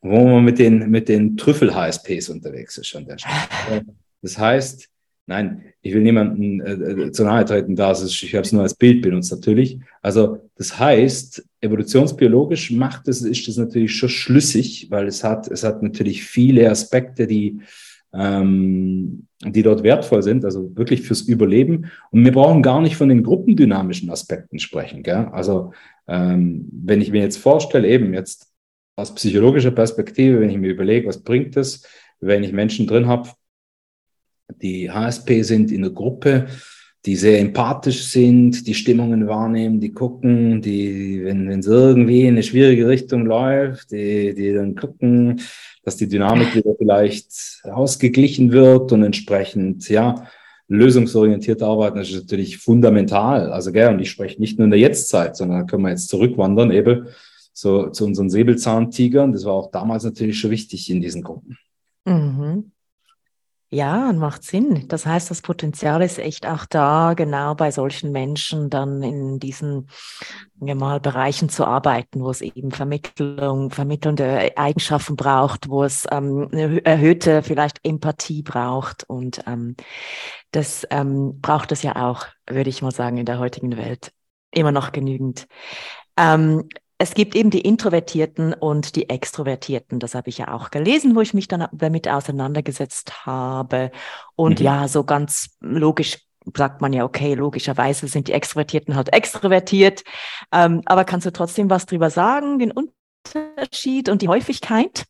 [0.00, 3.84] wo man mit den, mit den Trüffel-HSPs unterwegs ist an der Stelle.
[4.24, 4.88] Das heißt,
[5.26, 8.62] Nein, ich will niemanden äh, äh zu nahe treten, da ist, ich habe es nur
[8.62, 9.78] als Bild benutzt natürlich.
[10.00, 15.62] Also das heißt, evolutionsbiologisch macht es, ist es natürlich schon schlüssig, weil es hat, es
[15.62, 17.60] hat natürlich viele Aspekte, die,
[18.12, 21.86] ähm, die dort wertvoll sind, also wirklich fürs Überleben.
[22.10, 25.04] Und wir brauchen gar nicht von den gruppendynamischen Aspekten sprechen.
[25.04, 25.28] Gell?
[25.32, 25.72] Also
[26.08, 28.52] ähm, wenn ich mir jetzt vorstelle, eben jetzt
[28.96, 31.86] aus psychologischer Perspektive, wenn ich mir überlege, was bringt es,
[32.20, 33.30] wenn ich Menschen drin habe,
[34.60, 36.46] die HSP sind in der Gruppe,
[37.04, 42.42] die sehr empathisch sind, die Stimmungen wahrnehmen, die gucken, die, wenn es irgendwie in eine
[42.44, 45.40] schwierige Richtung läuft, die, die dann gucken,
[45.82, 50.26] dass die Dynamik wieder vielleicht ausgeglichen wird und entsprechend, ja,
[50.68, 53.52] lösungsorientiert arbeiten, das ist natürlich fundamental.
[53.52, 56.08] Also, gell, und ich spreche nicht nur in der Jetztzeit, sondern da können wir jetzt
[56.08, 57.08] zurückwandern, eben
[57.52, 59.32] so zu unseren Säbelzahntigern.
[59.32, 61.58] Das war auch damals natürlich schon wichtig in diesen Gruppen.
[62.06, 62.72] Mhm.
[63.74, 64.86] Ja, macht Sinn.
[64.88, 69.88] Das heißt, das Potenzial ist echt auch da, genau bei solchen Menschen dann in diesen
[70.60, 76.50] ja mal Bereichen zu arbeiten, wo es eben Vermittlung, vermittelnde Eigenschaften braucht, wo es ähm,
[76.52, 79.74] eine erhöhte vielleicht Empathie braucht und ähm,
[80.50, 84.12] das ähm, braucht es ja auch, würde ich mal sagen, in der heutigen Welt
[84.50, 85.46] immer noch genügend.
[86.18, 86.68] Ähm,
[87.02, 89.98] es gibt eben die Introvertierten und die Extrovertierten.
[89.98, 93.90] Das habe ich ja auch gelesen, wo ich mich dann damit auseinandergesetzt habe.
[94.36, 94.64] Und mhm.
[94.64, 96.18] ja, so ganz logisch
[96.56, 100.04] sagt man ja, okay, logischerweise sind die Extrovertierten halt extrovertiert.
[100.52, 105.04] Ähm, aber kannst du trotzdem was drüber sagen, den Unterschied und die Häufigkeit?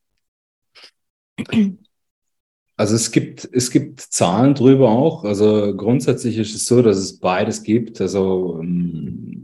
[2.79, 5.25] Also es gibt, es gibt Zahlen drüber auch.
[5.25, 8.01] Also grundsätzlich ist es so, dass es beides gibt.
[8.01, 9.42] Also ähm,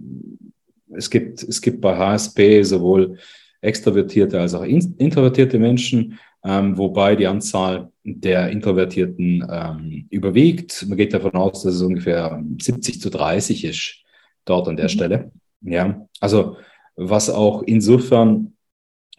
[0.98, 3.16] es gibt, es gibt bei HSP sowohl
[3.60, 10.86] extrovertierte als auch introvertierte Menschen, ähm, wobei die Anzahl der Introvertierten ähm, überwiegt.
[10.88, 14.04] Man geht davon aus, dass es ungefähr 70 zu 30 ist
[14.44, 14.90] dort an der mhm.
[14.90, 15.32] Stelle.
[15.60, 16.56] Ja, also
[16.94, 18.54] was auch insofern,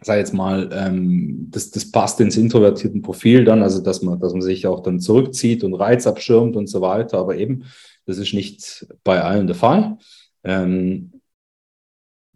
[0.01, 4.33] sag jetzt mal, ähm, das, das passt ins introvertierten Profil dann, also dass man, dass
[4.33, 7.63] man sich auch dann zurückzieht und Reiz abschirmt und so weiter, aber eben,
[8.05, 9.97] das ist nicht bei allen der Fall.
[10.43, 11.18] Ähm,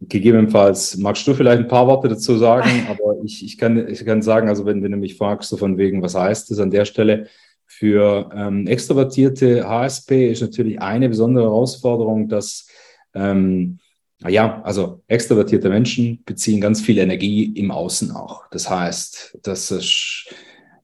[0.10, 4.22] Gegebenenfalls magst du vielleicht ein paar Worte dazu sagen, aber ich, ich, kann, ich kann
[4.22, 6.86] sagen, also wenn, wenn du mich fragst, so von wegen, was heißt das an der
[6.86, 7.28] Stelle?
[7.66, 12.68] Für ähm, extrovertierte HSP ist natürlich eine besondere Herausforderung, dass
[13.16, 13.80] ähm,
[14.28, 18.48] ja, also extrovertierte Menschen beziehen ganz viel Energie im Außen auch.
[18.52, 20.26] Das heißt, dass es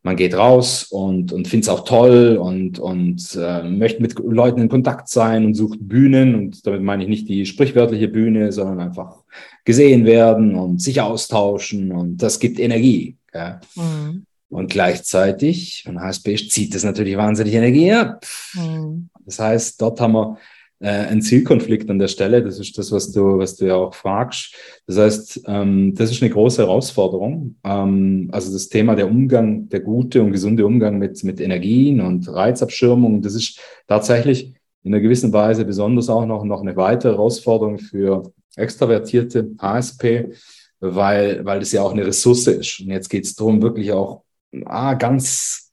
[0.02, 4.62] man geht raus und, und findet es auch toll und, und äh, möchte mit Leuten
[4.62, 6.36] in Kontakt sein und sucht Bühnen.
[6.36, 9.24] Und damit meine ich nicht die sprichwörtliche Bühne, sondern einfach
[9.66, 11.92] gesehen werden und sich austauschen.
[11.92, 13.18] Und das gibt Energie.
[13.34, 13.60] Ja.
[13.76, 14.26] Mhm.
[14.50, 18.26] Und gleichzeitig, von HSP zieht das natürlich wahnsinnig Energie ab.
[18.54, 19.10] Mhm.
[19.26, 20.38] Das heißt, dort haben wir
[20.88, 22.42] ein Zielkonflikt an der Stelle.
[22.42, 24.56] Das ist das, was du, was du ja auch fragst.
[24.88, 27.56] Das heißt, ähm, das ist eine große Herausforderung.
[27.64, 32.28] Ähm, also das Thema der Umgang, der gute und gesunde Umgang mit, mit Energien und
[32.34, 37.80] Reizabschirmung, das ist tatsächlich in einer gewissen Weise besonders auch noch, noch eine weitere Herausforderung
[37.80, 40.34] für extravertierte ASP,
[40.80, 42.80] weil, weil das ja auch eine Ressource ist.
[42.80, 44.24] Und jetzt geht es darum, wirklich auch
[44.66, 45.72] ah, ganz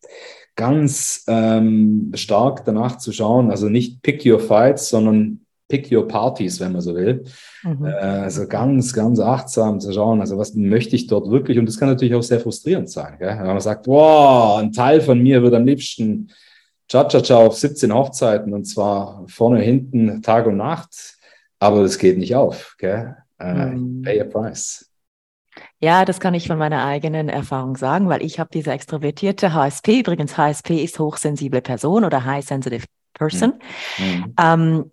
[0.56, 6.60] ganz ähm, stark danach zu schauen, also nicht pick your fights, sondern pick your parties,
[6.60, 7.24] wenn man so will.
[7.62, 7.84] Mhm.
[7.84, 11.58] Äh, also ganz, ganz achtsam zu schauen, also was möchte ich dort wirklich?
[11.58, 13.36] Und das kann natürlich auch sehr frustrierend sein, gell?
[13.38, 16.30] wenn man sagt, wow, ein Teil von mir wird am liebsten
[16.88, 21.16] Cha-Cha-Cha auf 17 Hochzeiten und zwar vorne, hinten, Tag und Nacht,
[21.58, 22.76] aber das geht nicht auf.
[22.78, 23.16] Gell?
[23.38, 24.02] Äh, mhm.
[24.02, 24.85] Pay a price.
[25.80, 30.00] Ja, das kann ich von meiner eigenen Erfahrung sagen, weil ich habe diese extrovertierte HSP.
[30.00, 33.54] Übrigens, HSP ist hochsensible Person oder High Sensitive Person.
[33.98, 34.34] Mhm.
[34.40, 34.90] Ähm,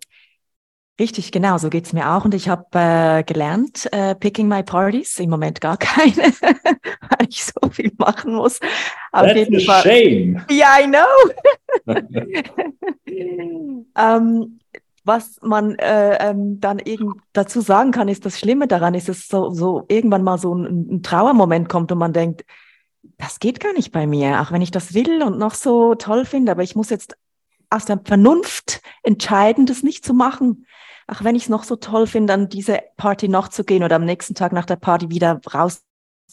[1.00, 2.26] richtig, genau, so geht's mir auch.
[2.26, 7.44] Und ich habe äh, gelernt, äh, picking my parties, im Moment gar keine, weil ich
[7.44, 8.60] so viel machen muss.
[9.12, 9.82] Auf That's jeden a Fall.
[9.82, 10.44] shame.
[10.50, 11.06] Ja, yeah, I know.
[13.96, 14.58] ähm,
[15.04, 19.28] was man äh, ähm, dann irgend dazu sagen kann, ist das Schlimme daran, ist es
[19.28, 22.44] so, so irgendwann mal so ein, ein Trauermoment kommt und man denkt,
[23.18, 26.24] das geht gar nicht bei mir, auch wenn ich das will und noch so toll
[26.24, 27.16] finde, aber ich muss jetzt
[27.70, 30.66] aus der Vernunft entscheiden, das nicht zu machen.
[31.06, 33.96] Auch wenn ich es noch so toll finde, an diese Party noch zu gehen oder
[33.96, 35.82] am nächsten Tag nach der Party wieder raus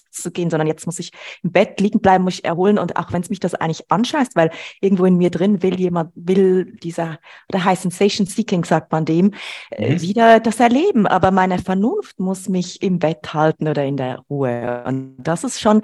[0.09, 1.11] zu gehen, sondern jetzt muss ich
[1.43, 4.35] im Bett liegen bleiben, muss ich erholen und auch wenn es mich das eigentlich anscheißt,
[4.35, 9.05] weil irgendwo in mir drin will jemand, will dieser, oder heißt Sensation Seeking, sagt man
[9.05, 9.33] dem,
[9.71, 10.01] äh, mhm.
[10.01, 11.07] wieder das erleben.
[11.07, 14.83] Aber meine Vernunft muss mich im Bett halten oder in der Ruhe.
[14.85, 15.81] Und das ist schon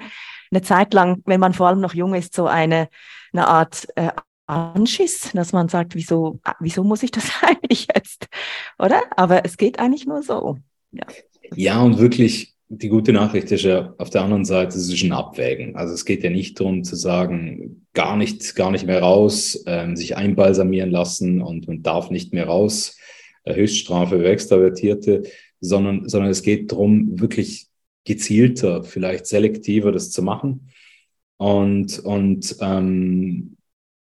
[0.50, 2.88] eine Zeit lang, wenn man vor allem noch jung ist, so eine,
[3.32, 4.10] eine Art äh,
[4.46, 8.26] Anschiss, dass man sagt, wieso, wieso muss ich das eigentlich jetzt?
[8.78, 9.02] Oder?
[9.16, 10.58] Aber es geht eigentlich nur so.
[10.90, 11.06] Ja,
[11.54, 15.12] ja und wirklich die gute Nachricht ist ja auf der anderen Seite, es ist ein
[15.12, 15.74] Abwägen.
[15.74, 19.96] Also es geht ja nicht darum zu sagen, gar nicht, gar nicht mehr raus, ähm,
[19.96, 22.98] sich einbalsamieren lassen und man darf nicht mehr raus,
[23.44, 25.22] äh, Höchststrafe für Extravertierte,
[25.60, 27.68] sondern, sondern es geht darum, wirklich
[28.04, 30.70] gezielter, vielleicht selektiver das zu machen.
[31.38, 33.56] Und, und ähm,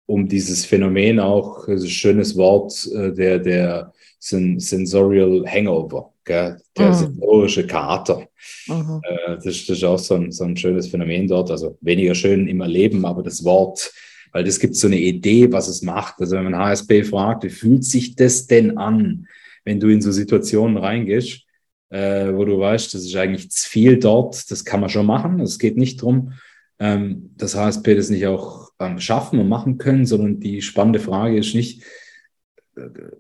[0.07, 3.93] um dieses Phänomen auch, ein schönes Wort, äh, der, der
[4.25, 6.57] Sensorial Hangover, gell?
[6.77, 6.93] der mhm.
[6.93, 8.27] sensorische Kater.
[8.67, 9.01] Mhm.
[9.03, 11.51] Äh, das, das, ist auch so ein, so ein schönes Phänomen dort.
[11.51, 13.93] Also weniger schön im Erleben, aber das Wort,
[14.31, 16.15] weil das gibt so eine Idee, was es macht.
[16.19, 19.27] Also wenn man HSP fragt, wie fühlt sich das denn an,
[19.63, 21.41] wenn du in so Situationen reingehst,
[21.89, 25.39] äh, wo du weißt, das ist eigentlich zu viel dort, das kann man schon machen.
[25.39, 26.33] Es geht nicht darum,
[26.79, 31.37] ähm, dass HSP das nicht auch ähm, schaffen und machen können, sondern die spannende Frage
[31.37, 31.83] ist nicht,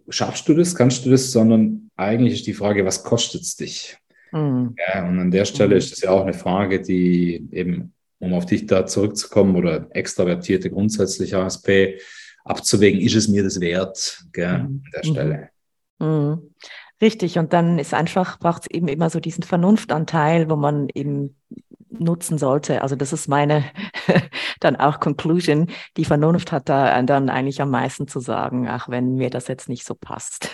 [0.09, 3.97] schaffst du das, kannst du das, sondern eigentlich ist die Frage, was kostet es dich?
[4.31, 4.75] Mhm.
[4.87, 5.79] Ja, und an der Stelle mhm.
[5.79, 10.69] ist es ja auch eine Frage, die eben, um auf dich da zurückzukommen oder extravertierte
[10.69, 11.99] grundsätzlich ASP
[12.43, 14.83] abzuwägen, ist es mir das wert gell, mhm.
[14.83, 15.49] an der Stelle.
[15.99, 16.53] Mhm.
[17.01, 21.35] Richtig, und dann ist einfach, braucht es eben immer so diesen Vernunftanteil, wo man eben
[21.99, 22.81] nutzen sollte.
[22.81, 23.63] Also das ist meine
[24.59, 25.67] dann auch Conclusion.
[25.97, 29.69] Die Vernunft hat da dann eigentlich am meisten zu sagen, ach, wenn mir das jetzt
[29.69, 30.51] nicht so passt.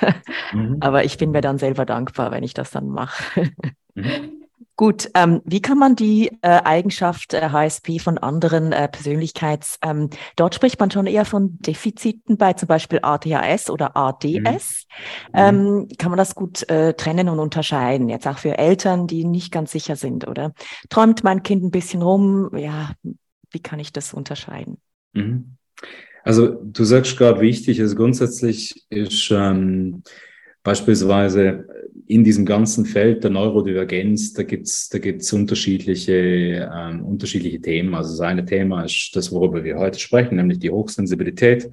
[0.54, 0.78] Mhm.
[0.82, 3.52] Aber ich bin mir dann selber dankbar, wenn ich das dann mache.
[3.96, 4.41] Mhm.
[4.82, 10.10] Gut, ähm, wie kann man die äh, Eigenschaft äh, HSP von anderen äh, Persönlichkeits, ähm,
[10.38, 14.88] dort spricht man schon eher von Defiziten bei zum Beispiel ADHS oder ADS.
[15.34, 15.36] Mhm.
[15.36, 18.10] Ähm, kann man das gut äh, trennen und unterscheiden?
[18.10, 20.52] Jetzt auch für Eltern, die nicht ganz sicher sind, oder?
[20.90, 22.50] Träumt mein Kind ein bisschen rum?
[22.58, 22.90] Ja,
[23.52, 24.82] wie kann ich das unterscheiden?
[25.14, 25.58] Mhm.
[26.24, 30.02] Also du sagst gerade wichtig, also grundsätzlich ist ähm,
[30.64, 31.66] beispielsweise
[32.08, 37.96] in diesem ganzen Feld der Neurodivergenz, da gibt's da gibt's unterschiedliche, ähm, unterschiedliche Themen.
[37.96, 41.72] Also das eine Thema ist das, worüber wir heute sprechen, nämlich die Hochsensibilität.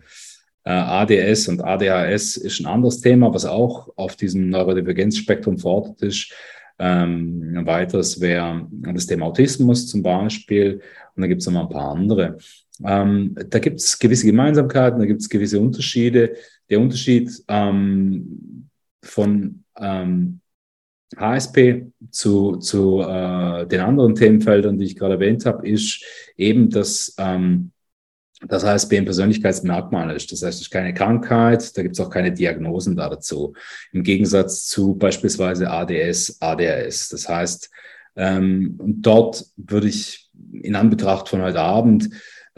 [0.65, 6.33] Äh, ADS und ADHS ist ein anderes Thema, was auch auf diesem Neurodivergenzspektrum verortet ist.
[6.79, 10.81] Ähm, weiteres wäre das Thema Autismus zum Beispiel.
[11.17, 12.39] Und da gibt es noch mal ein paar andere.
[12.85, 16.37] Ähm, da gibt es gewisse Gemeinsamkeiten, da gibt es gewisse Unterschiede.
[16.71, 18.58] Der Unterschied ähm,
[19.09, 20.41] von ähm,
[21.17, 26.05] HSP zu, zu äh, den anderen Themenfeldern, die ich gerade erwähnt habe, ist
[26.37, 27.73] eben, dass ähm,
[28.47, 30.31] das HSP ein Persönlichkeitsmerkmal ist.
[30.31, 33.55] Das heißt, es ist keine Krankheit, da gibt es auch keine Diagnosen da dazu.
[33.93, 37.09] Im Gegensatz zu beispielsweise ADS, ADHS.
[37.09, 37.71] Das heißt,
[38.17, 42.11] ähm, dort würde ich in Anbetracht von heute Abend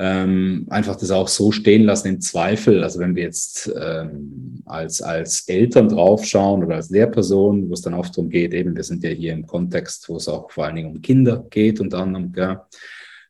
[0.03, 2.83] ähm, einfach das auch so stehen lassen im Zweifel.
[2.83, 7.93] Also wenn wir jetzt ähm, als, als Eltern draufschauen oder als Lehrperson, wo es dann
[7.93, 10.77] oft darum geht, eben, wir sind ja hier im Kontext, wo es auch vor allen
[10.77, 12.61] Dingen um Kinder geht, unter anderem, gell?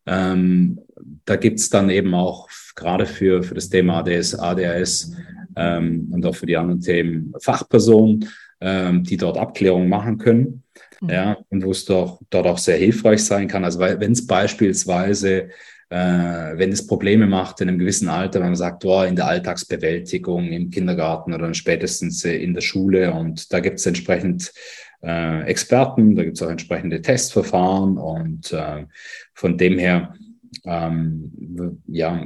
[0.06, 0.78] Ähm,
[1.24, 5.12] da gibt's dann eben auch gerade für, für das Thema ADS, ADHS
[5.56, 8.28] ähm, und auch für die anderen Themen Fachpersonen,
[8.61, 10.62] ähm, die dort Abklärungen machen können.
[11.00, 11.11] Mhm.
[11.11, 13.64] Ja, und wo es doch dort auch sehr hilfreich sein kann.
[13.64, 15.48] Also wenn es beispielsweise
[15.90, 19.26] äh, wenn es Probleme macht in einem gewissen Alter, wenn man sagt, oh, in der
[19.26, 24.53] Alltagsbewältigung im Kindergarten oder spätestens in der Schule und da gibt es entsprechend
[25.03, 28.87] äh, Experten, da gibt es auch entsprechende Testverfahren und äh,
[29.35, 30.14] von dem her
[30.64, 32.24] ähm, ja,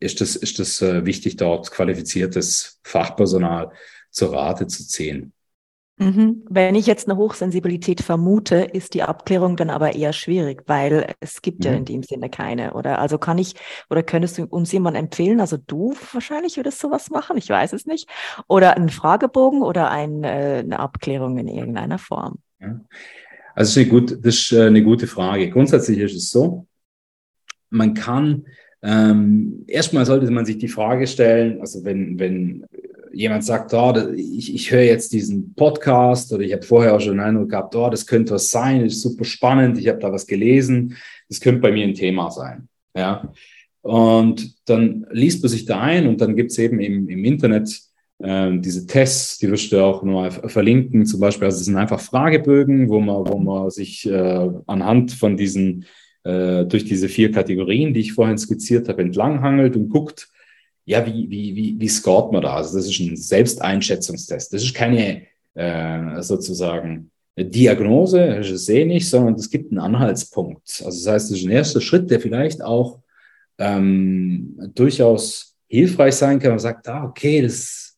[0.00, 3.70] ist das, ist das äh, wichtig, dort qualifiziertes Fachpersonal
[4.10, 5.32] zur Rate zu ziehen.
[5.96, 6.42] Mhm.
[6.48, 11.40] Wenn ich jetzt eine Hochsensibilität vermute, ist die Abklärung dann aber eher schwierig, weil es
[11.40, 11.64] gibt mhm.
[11.64, 12.98] ja in dem Sinne keine, oder?
[12.98, 13.54] Also kann ich,
[13.90, 15.40] oder könntest du uns jemand empfehlen?
[15.40, 18.08] Also du wahrscheinlich würdest sowas machen, ich weiß es nicht.
[18.48, 22.38] Oder einen Fragebogen oder ein, äh, eine Abklärung in irgendeiner Form.
[22.60, 22.80] Ja.
[23.54, 25.48] Also das ist, eine, gut, das ist äh, eine gute Frage.
[25.50, 26.66] Grundsätzlich ist es so,
[27.70, 28.46] man kann
[28.84, 32.66] ähm, erstmal sollte man sich die Frage stellen, also wenn, wenn
[33.14, 37.20] jemand sagt, oh, ich, ich höre jetzt diesen Podcast oder ich habe vorher auch schon
[37.20, 40.26] einen Eindruck gehabt, oh, das könnte was sein, ist super spannend, ich habe da was
[40.26, 40.96] gelesen,
[41.28, 42.68] das könnte bei mir ein Thema sein.
[42.96, 43.32] Ja.
[43.82, 47.82] Und dann liest man sich da ein und dann gibt es eben im, im Internet
[48.18, 52.00] äh, diese Tests, die wirst du auch nur verlinken, zum Beispiel, also es sind einfach
[52.00, 55.84] Fragebögen, wo man, wo man sich äh, anhand von diesen,
[56.24, 60.30] äh, durch diese vier Kategorien, die ich vorhin skizziert habe, entlanghangelt und guckt,
[60.86, 62.56] ja, wie, wie, wie, wie scoret man da?
[62.56, 64.52] Also das ist ein Selbsteinschätzungstest.
[64.52, 65.22] Das ist keine
[65.54, 70.82] äh, sozusagen eine Diagnose, das ist eh nicht, sondern es gibt einen Anhaltspunkt.
[70.84, 73.00] Also das heißt, das ist ein erster Schritt, der vielleicht auch
[73.58, 76.50] ähm, durchaus hilfreich sein kann.
[76.50, 77.96] Man sagt, ah, okay, das,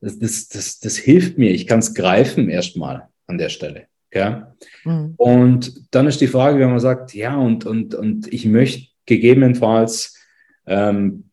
[0.00, 3.86] das, das, das, das hilft mir, ich kann es greifen erstmal an der Stelle.
[4.12, 4.54] Ja?
[4.84, 5.14] Mhm.
[5.16, 10.16] Und dann ist die Frage, wenn man sagt, ja, und, und, und ich möchte gegebenenfalls
[10.66, 11.30] ähm,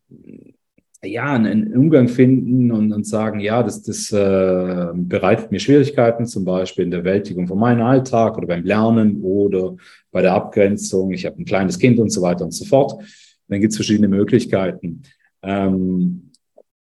[1.02, 6.44] ja, einen Umgang finden und, und sagen, ja, das, das äh, bereitet mir Schwierigkeiten, zum
[6.44, 9.76] Beispiel in der Bewältigung von meinem Alltag oder beim Lernen oder
[10.10, 11.12] bei der Abgrenzung.
[11.12, 13.02] Ich habe ein kleines Kind und so weiter und so fort.
[13.48, 15.02] Dann gibt es verschiedene Möglichkeiten.
[15.42, 16.30] Ähm,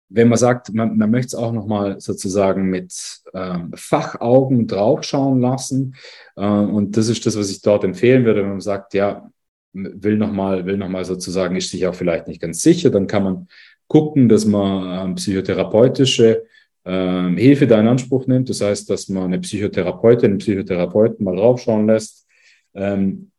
[0.08, 5.94] wenn man sagt, man, man möchte es auch nochmal sozusagen mit ähm, Fachaugen draufschauen lassen,
[6.36, 9.30] äh, und das ist das, was ich dort empfehlen würde, wenn man sagt, ja,
[9.72, 13.22] will nochmal, will noch mal sozusagen, ist sich auch vielleicht nicht ganz sicher, dann kann
[13.22, 13.48] man
[13.90, 16.44] gucken, dass man ähm, psychotherapeutische
[16.84, 18.48] ähm, Hilfe da in Anspruch nimmt.
[18.48, 22.24] Das heißt, dass man eine Psychotherapeutin, einen Psychotherapeuten mal draufschauen lässt.
[22.72, 23.32] Ähm,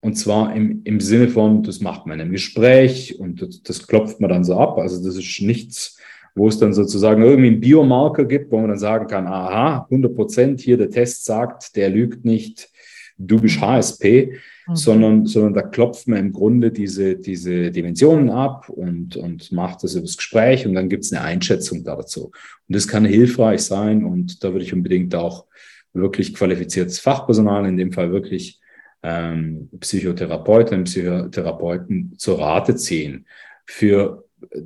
[0.00, 4.18] und zwar im, im Sinne von, das macht man im Gespräch und das, das klopft
[4.18, 4.78] man dann so ab.
[4.78, 5.98] Also das ist nichts,
[6.34, 10.14] wo es dann sozusagen irgendwie einen Biomarker gibt, wo man dann sagen kann, aha, 100
[10.16, 12.70] Prozent hier der Test sagt, der lügt nicht,
[13.18, 14.38] du bist HSP.
[14.66, 14.76] Mhm.
[14.76, 19.94] sondern, sondern da klopft man im Grunde diese, diese Dimensionen ab und, und macht das
[19.94, 22.26] übers Gespräch und dann gibt es eine Einschätzung dazu.
[22.26, 25.46] Und das kann hilfreich sein und da würde ich unbedingt auch
[25.92, 28.60] wirklich qualifiziertes Fachpersonal, in dem Fall wirklich
[29.02, 33.26] ähm, Psychotherapeutinnen, Psychotherapeuten zur Rate ziehen
[33.66, 34.24] für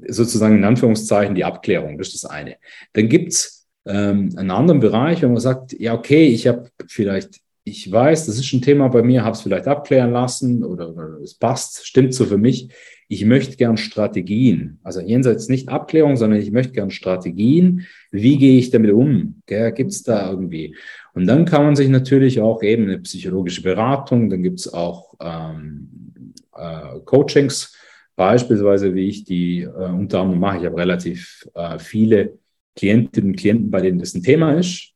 [0.09, 1.99] sozusagen in Anführungszeichen die Abklärung.
[1.99, 2.57] Das ist das eine.
[2.95, 7.91] Dann gibt's ähm, einen anderen Bereich, wenn man sagt, ja, okay, ich habe vielleicht ich
[7.91, 11.35] weiß, das ist ein Thema bei mir, habe es vielleicht abklären lassen oder, oder es
[11.35, 12.69] passt, stimmt so für mich.
[13.09, 17.87] Ich möchte gern Strategien, also jenseits nicht Abklärung, sondern ich möchte gern Strategien.
[18.11, 19.43] Wie gehe ich damit um?
[19.47, 20.77] Gibt es da irgendwie?
[21.15, 25.15] Und dann kann man sich natürlich auch eben eine psychologische Beratung, dann gibt es auch
[25.21, 27.77] ähm, äh, Coachings,
[28.15, 30.59] beispielsweise wie ich die äh, unter anderem mache.
[30.59, 32.39] Ich habe relativ äh, viele
[32.77, 34.93] Klientinnen und Klienten, bei denen das ein Thema ist.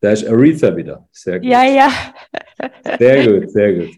[0.00, 1.08] Da ist Aretha wieder.
[1.12, 1.48] Sehr gut.
[1.48, 1.90] Ja, ja.
[2.98, 3.90] Sehr gut, sehr gut.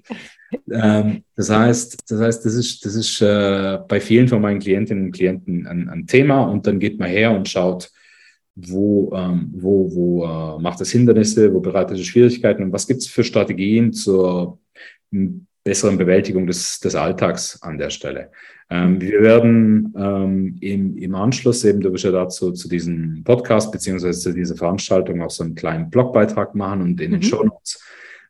[0.71, 5.07] Ähm, das heißt, das heißt, das ist, das ist äh, bei vielen von meinen Klientinnen
[5.07, 7.91] und Klienten ein, ein, Thema und dann geht man her und schaut,
[8.57, 13.01] wo, ähm, wo, wo äh, macht es Hindernisse, wo bereitet es Schwierigkeiten und was gibt
[13.01, 14.59] es für Strategien zur
[15.63, 18.31] besseren Bewältigung des, des Alltags an der Stelle.
[18.73, 23.73] Ähm, wir werden ähm, im, im Anschluss eben, du bist ja dazu zu diesem Podcast
[23.73, 27.25] beziehungsweise zu dieser Veranstaltung auch so einen kleinen Blogbeitrag machen und in den mhm.
[27.25, 27.83] Show Notes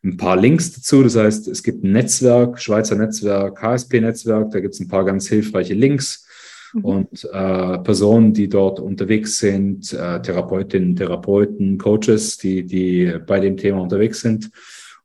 [0.03, 1.03] ein paar Links dazu.
[1.03, 5.27] Das heißt, es gibt ein Netzwerk, Schweizer Netzwerk, HSP-Netzwerk, da gibt es ein paar ganz
[5.27, 6.25] hilfreiche Links
[6.73, 6.85] mhm.
[6.85, 13.57] und äh, Personen, die dort unterwegs sind, äh, Therapeutinnen, Therapeuten, Coaches, die, die bei dem
[13.57, 14.49] Thema unterwegs sind.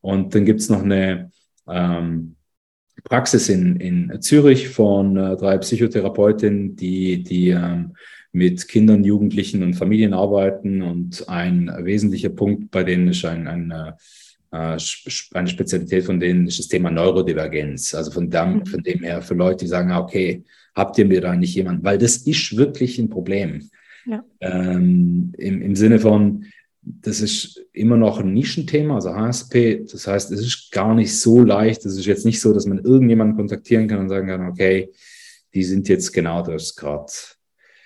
[0.01, 1.31] Und dann gibt es noch eine
[1.69, 2.36] ähm,
[3.09, 7.95] Praxis in, in Zürich von äh, drei Psychotherapeutinnen, die, die ähm,
[8.33, 10.83] mit Kindern, Jugendlichen und Familien arbeiten.
[10.83, 13.93] Und ein wesentlicher Punkt bei denen ist ein, ein äh,
[14.51, 17.95] eine Spezialität von denen ist das Thema Neurodivergenz.
[17.95, 18.67] Also von dem, mhm.
[18.67, 20.45] von dem her für Leute, die sagen, okay,
[20.75, 21.85] habt ihr mir da nicht jemanden?
[21.85, 23.69] Weil das ist wirklich ein Problem.
[24.07, 24.25] Ja.
[24.41, 26.45] Ähm, im, Im Sinne von,
[26.89, 29.85] das ist immer noch ein Nischenthema, also HSP.
[29.91, 31.85] Das heißt, es ist gar nicht so leicht.
[31.85, 34.93] Es ist jetzt nicht so, dass man irgendjemanden kontaktieren kann und sagen kann, okay,
[35.53, 37.13] die sind jetzt genau das gerade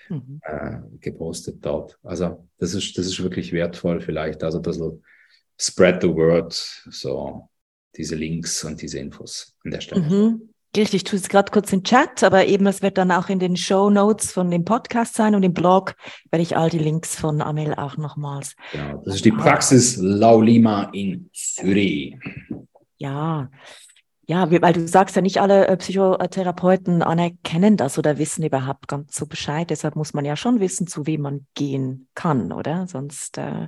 [0.07, 0.39] mhm.
[0.43, 1.97] äh, gepostet dort.
[2.03, 4.43] Also das ist, das ist wirklich wertvoll vielleicht.
[4.43, 5.03] Also ein bisschen
[5.59, 7.49] spread the word, so
[7.97, 10.01] diese Links und diese Infos an der Stelle.
[10.01, 10.50] Mhm.
[10.75, 13.39] Richtig, ich tue es gerade kurz im Chat, aber eben es wird dann auch in
[13.39, 15.95] den Show Notes von dem Podcast sein und im Blog
[16.29, 18.55] werde ich all die Links von Amel auch nochmals.
[18.71, 22.15] Genau, das ist die Praxis Laulima in Zürich.
[22.97, 23.49] Ja,
[24.27, 29.13] ja, weil du sagst ja nicht alle äh, Psychotherapeuten anerkennen das oder wissen überhaupt ganz
[29.13, 29.69] so Bescheid.
[29.69, 32.87] Deshalb muss man ja schon wissen, zu wem man gehen kann, oder?
[32.87, 33.37] Sonst.
[33.37, 33.67] Äh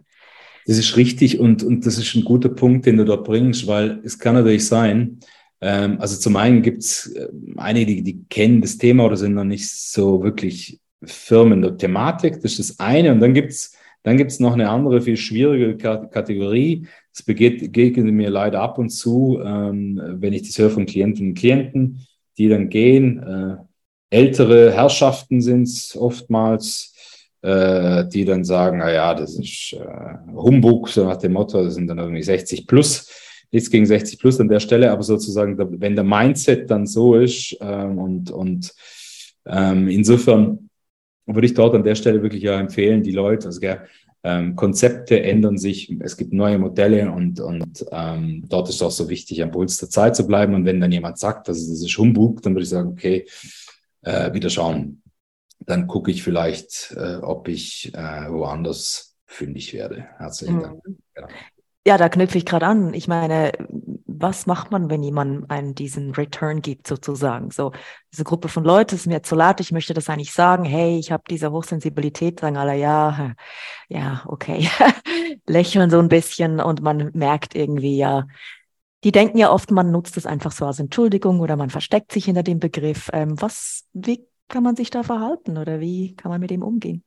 [0.66, 4.00] das ist richtig und, und das ist ein guter Punkt, den du dort bringst, weil
[4.06, 5.20] es kann natürlich sein,
[5.64, 9.34] ähm, also zum einen gibt es äh, einige, die, die kennen das Thema oder sind
[9.34, 12.42] noch nicht so wirklich Firmen der Thematik.
[12.42, 13.14] Das ist das eine.
[13.14, 16.88] Und dann gibt es dann gibt's noch eine andere, viel schwierige Kategorie.
[17.14, 21.38] Das begegnet mir leider ab und zu, ähm, wenn ich das höre von Klientinnen und
[21.38, 22.06] Klienten,
[22.38, 23.24] die dann gehen.
[23.24, 23.56] Äh,
[24.10, 26.94] ältere Herrschaften sind es oftmals,
[27.42, 31.76] äh, die dann sagen, na ja, das ist äh, Humbug, so nach dem Motto, das
[31.76, 33.23] sind dann irgendwie 60 plus
[33.54, 37.56] nichts gegen 60 plus an der Stelle, aber sozusagen, wenn der Mindset dann so ist
[37.62, 38.74] ähm, und, und
[39.46, 40.70] ähm, insofern
[41.26, 43.82] würde ich dort an der Stelle wirklich ja empfehlen, die Leute, also gell,
[44.26, 49.10] ähm, Konzepte ändern sich, es gibt neue Modelle und, und ähm, dort ist auch so
[49.10, 50.54] wichtig, am Puls der Zeit zu bleiben.
[50.56, 53.26] Und wenn dann jemand sagt, das ist, das ist Humbug, dann würde ich sagen, okay,
[54.02, 55.02] äh, wieder schauen.
[55.60, 60.08] Dann gucke ich vielleicht, äh, ob ich äh, woanders fündig werde.
[60.18, 60.88] Herzlichen Dank.
[60.88, 60.98] Mhm.
[61.86, 62.94] Ja, da knüpfe ich gerade an.
[62.94, 63.52] Ich meine,
[64.06, 67.52] was macht man, wenn jemand einen diesen Return gibt, sozusagen?
[67.52, 67.74] So,
[68.14, 71.12] diese Gruppe von Leuten ist mir zu laut, ich möchte das eigentlich sagen, hey, ich
[71.12, 73.34] habe diese Hochsensibilität, sagen alle, ja,
[73.90, 74.70] ja, okay,
[75.46, 78.28] lächeln so ein bisschen und man merkt irgendwie, ja,
[79.04, 82.26] die denken ja oft, man nutzt es einfach so als Entschuldigung oder man versteckt sich
[82.26, 83.10] hinter dem Begriff.
[83.12, 87.04] Ähm, was, wie kann man sich da verhalten oder wie kann man mit dem umgehen?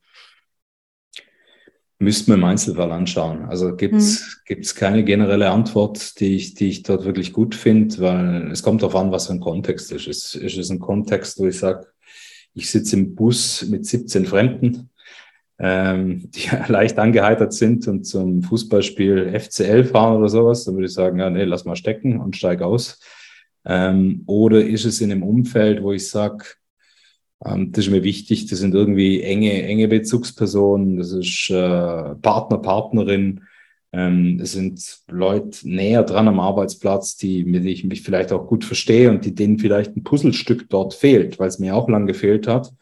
[1.99, 3.45] Müssten wir im Einzelfall anschauen.
[3.45, 4.63] Also gibt es mhm.
[4.75, 8.95] keine generelle Antwort, die ich, die ich dort wirklich gut finde, weil es kommt darauf
[8.95, 10.07] an, was für ein Kontext ist.
[10.07, 11.87] Ist, ist es ein Kontext, wo ich sage,
[12.53, 14.89] ich sitze im Bus mit 17 Fremden,
[15.59, 20.93] ähm, die leicht angeheitert sind und zum Fußballspiel FCL fahren oder sowas, dann würde ich
[20.93, 22.99] sagen, ja, nee, lass mal stecken und steig aus.
[23.65, 26.45] Ähm, oder ist es in einem Umfeld, wo ich sage,
[27.39, 28.47] das ist mir wichtig.
[28.47, 30.97] Das sind irgendwie enge, enge Bezugspersonen.
[30.97, 33.41] Das ist äh, Partner, Partnerin.
[33.93, 38.47] Ähm, es sind Leute näher dran am Arbeitsplatz, die, mit denen ich mich vielleicht auch
[38.47, 42.05] gut verstehe und die denen vielleicht ein Puzzlestück dort fehlt, weil es mir auch lang
[42.05, 42.73] gefehlt hat.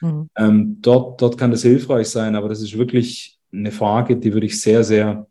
[0.00, 0.28] Mhm.
[0.36, 4.46] Ähm, dort, dort kann das hilfreich sein, aber das ist wirklich eine Frage, die würde
[4.46, 5.26] ich sehr, sehr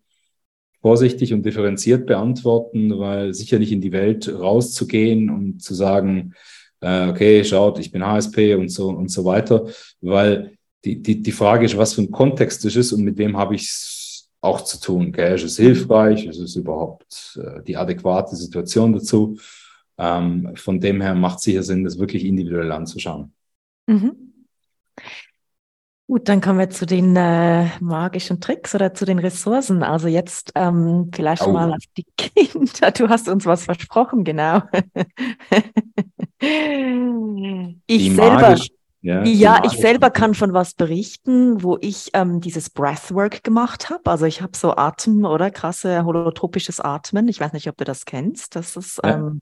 [0.82, 6.34] vorsichtig und differenziert beantworten, weil sicher nicht in die Welt rauszugehen und zu sagen,
[6.82, 9.68] äh, okay, schaut, ich bin HSP und so und so weiter,
[10.02, 13.38] weil die, die, die Frage ist, was für ein Kontext das ist und mit wem
[13.38, 15.12] habe ich es auch zu tun.
[15.12, 15.36] Gell?
[15.36, 16.26] Ist es hilfreich?
[16.26, 19.38] Ist es überhaupt äh, die adäquate Situation dazu?
[19.98, 23.34] Ähm, von dem her macht es sicher Sinn, das wirklich individuell anzuschauen.
[23.88, 24.46] Mhm.
[26.08, 29.84] Gut, dann kommen wir zu den äh, magischen Tricks oder zu den Ressourcen.
[29.84, 31.52] Also jetzt ähm, vielleicht oh.
[31.52, 32.92] mal auf die Kinder.
[32.92, 34.62] Du hast uns was versprochen, genau.
[36.40, 38.42] ich die selber.
[38.42, 38.70] Magisch,
[39.08, 44.12] Ja, ja ich selber kann von was berichten, wo ich ähm, dieses Breathwork gemacht habe.
[44.12, 47.30] Also ich habe so Atem oder krasse holotropisches Atmen.
[47.30, 48.58] Ich weiß nicht, ob du das kennst.
[48.58, 49.16] Das ist ja.
[49.16, 49.42] ähm,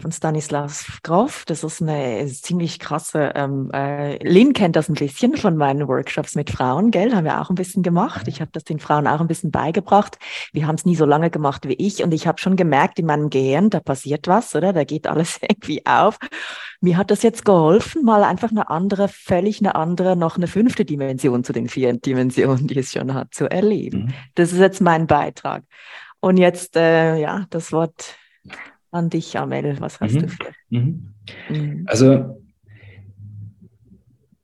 [0.00, 1.44] von Stanislav Grof.
[1.46, 3.30] Das ist eine ziemlich krasse.
[3.36, 7.14] Ähm, äh, Lynn kennt das ein bisschen von meinen Workshops mit Frauen, gell?
[7.14, 8.26] Haben wir auch ein bisschen gemacht.
[8.26, 10.18] Ich habe das den Frauen auch ein bisschen beigebracht.
[10.52, 13.06] Wir haben es nie so lange gemacht wie ich und ich habe schon gemerkt in
[13.06, 14.72] meinem Gehirn, da passiert was, oder?
[14.72, 16.18] Da geht alles irgendwie auf.
[16.82, 20.84] Mir hat das jetzt geholfen, mal einfach eine andere, völlig eine andere, noch eine fünfte
[20.84, 24.04] Dimension zu den vier Dimensionen, die es schon hat, zu erleben.
[24.04, 24.14] Mhm.
[24.34, 25.64] Das ist jetzt mein Beitrag.
[26.20, 28.16] Und jetzt, äh, ja, das Wort
[28.90, 29.76] an dich, Amel.
[29.80, 30.18] Was hast mhm.
[30.20, 30.52] du für?
[30.70, 31.14] Mhm.
[31.48, 31.82] mhm.
[31.86, 32.40] Also,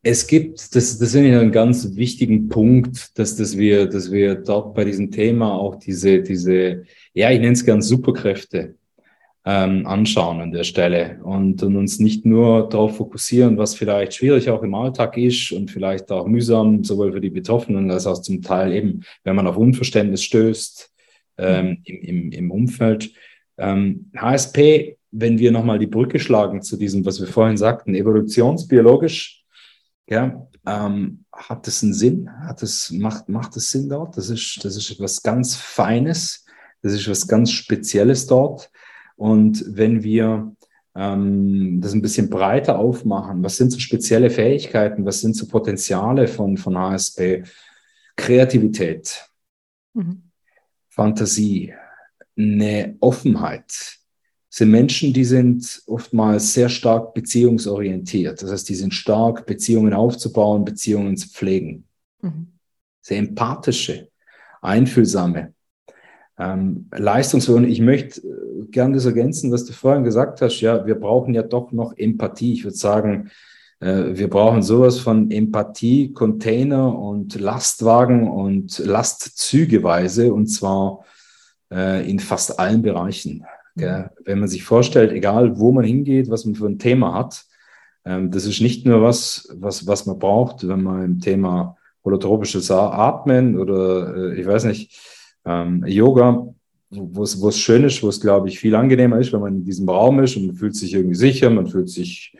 [0.02, 4.36] es gibt, das, das finde ich einen ganz wichtigen Punkt, dass, dass, wir, dass wir
[4.36, 6.84] dort bei diesem Thema auch diese, diese
[7.16, 8.75] ja, ich nenne es gern Superkräfte
[9.48, 14.50] ähm, anschauen an der Stelle und, und uns nicht nur darauf fokussieren, was vielleicht schwierig
[14.50, 18.42] auch im Alltag ist und vielleicht auch mühsam, sowohl für die Betroffenen als auch zum
[18.42, 20.92] Teil eben, wenn man auf Unverständnis stößt
[21.38, 23.12] ähm, im, im, Umfeld.
[23.56, 29.44] Ähm, HSP, wenn wir nochmal die Brücke schlagen zu diesem, was wir vorhin sagten, evolutionsbiologisch,
[30.08, 32.28] ja, ähm, hat es einen Sinn?
[32.48, 34.16] Hat es, macht, macht es Sinn dort?
[34.16, 36.44] Das ist, das ist etwas ganz Feines,
[36.82, 38.70] das ist etwas ganz Spezielles dort.
[39.16, 40.54] Und wenn wir
[40.94, 46.28] ähm, das ein bisschen breiter aufmachen, was sind so spezielle Fähigkeiten, was sind so Potenziale
[46.28, 47.42] von, von ASB?
[48.16, 49.28] Kreativität,
[49.92, 50.30] mhm.
[50.88, 51.74] Fantasie,
[52.36, 53.98] eine Offenheit,
[54.48, 58.42] sind Menschen, die sind oftmals sehr stark beziehungsorientiert.
[58.42, 61.86] Das heißt, die sind stark, Beziehungen aufzubauen, Beziehungen zu pflegen.
[62.22, 62.52] Mhm.
[63.02, 64.08] Sehr empathische,
[64.62, 65.52] einfühlsame,
[66.38, 67.68] ähm, leistungsfähig.
[67.68, 70.60] Ich möchte äh, gerne das ergänzen, was du vorhin gesagt hast.
[70.60, 72.52] Ja, wir brauchen ja doch noch Empathie.
[72.52, 73.30] Ich würde sagen,
[73.80, 81.04] äh, wir brauchen sowas von Empathie, Container und Lastwagen und Lastzügeweise und zwar
[81.72, 83.44] äh, in fast allen Bereichen.
[83.76, 84.10] Gell?
[84.24, 87.44] Wenn man sich vorstellt, egal wo man hingeht, was man für ein Thema hat,
[88.06, 92.70] ähm, das ist nicht nur was, was, was man braucht, wenn man im Thema holotropisches
[92.70, 94.96] Atmen oder äh, ich weiß nicht,
[95.46, 96.46] ähm, Yoga,
[96.90, 99.56] wo es, wo es schön ist, wo es, glaube ich, viel angenehmer ist, wenn man
[99.56, 102.36] in diesem Raum ist und man fühlt sich irgendwie sicher, man fühlt sich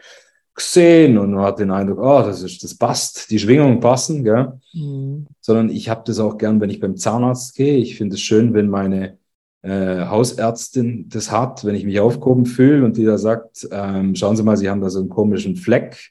[0.55, 4.53] gesehen und man hat den Eindruck, oh, das ist, das passt, die Schwingungen passen, gell?
[4.73, 5.27] Mhm.
[5.41, 7.77] Sondern ich habe das auch gern, wenn ich beim Zahnarzt gehe.
[7.77, 9.19] Ich finde es schön, wenn meine
[9.63, 14.37] äh, Hausärztin das hat, wenn ich mich aufgehoben fühle und die da sagt, ähm, schauen
[14.37, 16.11] Sie mal, Sie haben da so einen komischen Fleck.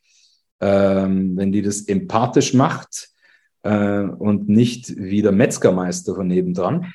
[0.61, 3.09] Ähm, wenn die das empathisch macht,
[3.65, 6.93] äh, und nicht wie der Metzgermeister von nebendran.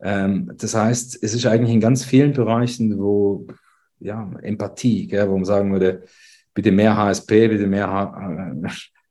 [0.00, 3.46] Ähm, das heißt, es ist eigentlich in ganz vielen Bereichen, wo
[4.00, 6.04] ja, Empathie, gell, wo man sagen würde,
[6.54, 7.88] bitte mehr HSP, bitte mehr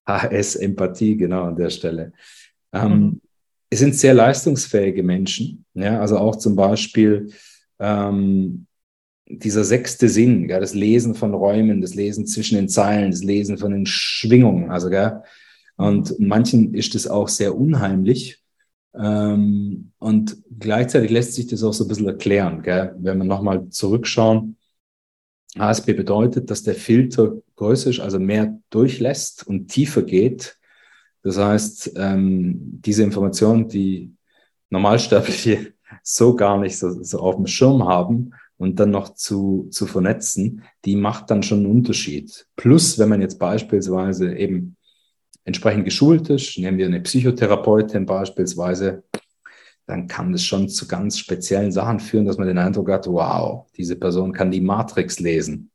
[0.08, 2.14] HS-Empathie, genau an der Stelle.
[2.74, 3.22] Ähm, mhm.
[3.70, 7.30] Es sind sehr leistungsfähige Menschen, ja, also auch zum Beispiel
[7.80, 8.66] ähm,
[9.28, 13.58] dieser sechste Sinn, gell, das Lesen von Räumen, das Lesen zwischen den Zeilen, das Lesen
[13.58, 15.22] von den Schwingungen, also gell,
[15.78, 18.44] und manchen ist das auch sehr unheimlich.
[18.96, 22.96] Ähm, und gleichzeitig lässt sich das auch so ein bisschen erklären, gell?
[23.00, 24.58] wenn wir nochmal zurückschauen.
[25.58, 30.58] ASP bedeutet, dass der Filter größer ist, also mehr durchlässt und tiefer geht.
[31.22, 34.14] Das heißt, ähm, diese Informationen, die
[34.70, 35.74] Normalsterbliche
[36.04, 40.64] so gar nicht so, so auf dem Schirm haben und dann noch zu, zu vernetzen,
[40.86, 42.48] die macht dann schon einen Unterschied.
[42.56, 44.77] Plus, wenn man jetzt beispielsweise eben
[45.48, 49.04] entsprechend geschult ist, nehmen wir eine Psychotherapeutin beispielsweise,
[49.86, 53.66] dann kann das schon zu ganz speziellen Sachen führen, dass man den Eindruck hat, wow,
[53.78, 55.72] diese Person kann die Matrix lesen.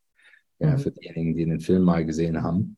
[0.59, 0.79] Ja, mhm.
[0.79, 2.77] für diejenigen, die den Film mal gesehen haben.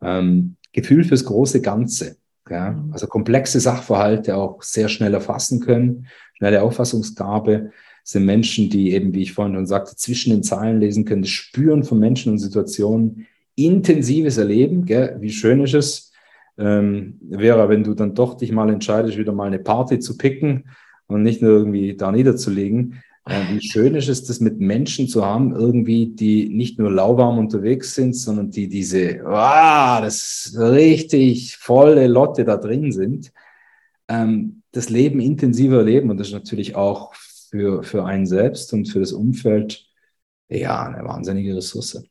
[0.00, 2.16] Ähm, Gefühl fürs große Ganze.
[2.48, 2.92] Ja, mhm.
[2.92, 7.72] also komplexe Sachverhalte auch sehr schnell erfassen können, schnelle Auffassungsgabe
[8.04, 11.30] sind Menschen, die eben, wie ich vorhin schon sagte, zwischen den Zeilen lesen können, das
[11.30, 13.26] Spüren von Menschen und Situationen,
[13.56, 15.16] intensives Erleben, gell?
[15.20, 16.09] wie schön ist es,
[16.60, 20.68] ähm, Vera, wenn du dann doch dich mal entscheidest, wieder mal eine Party zu picken
[21.06, 25.24] und nicht nur irgendwie da niederzulegen, äh, wie schön ist es, das mit Menschen zu
[25.24, 32.06] haben, irgendwie, die nicht nur lauwarm unterwegs sind, sondern die diese, wow, das richtig volle
[32.06, 33.32] Lotte da drin sind,
[34.08, 38.86] ähm, das Leben intensiver leben und das ist natürlich auch für, für einen selbst und
[38.86, 39.86] für das Umfeld
[40.48, 42.04] ja eine wahnsinnige Ressource.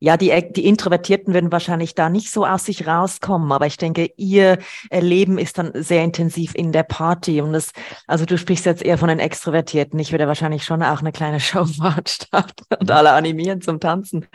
[0.00, 4.12] Ja, die, die Introvertierten werden wahrscheinlich da nicht so aus sich rauskommen, aber ich denke,
[4.16, 4.58] ihr
[4.92, 7.72] Leben ist dann sehr intensiv in der Party und das,
[8.06, 9.98] also du sprichst jetzt eher von den Extrovertierten.
[9.98, 14.26] Ich würde wahrscheinlich schon auch eine kleine Showfahrt starten und alle animieren zum Tanzen.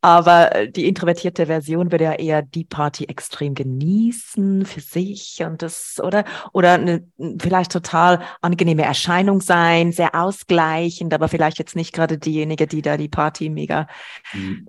[0.00, 5.62] Aber äh, die introvertierte Version würde ja eher die Party extrem genießen für sich und
[5.62, 6.24] das, oder?
[6.52, 7.04] Oder eine
[7.40, 12.96] vielleicht total angenehme Erscheinung sein, sehr ausgleichend, aber vielleicht jetzt nicht gerade diejenige, die da
[12.96, 13.86] die Party mega.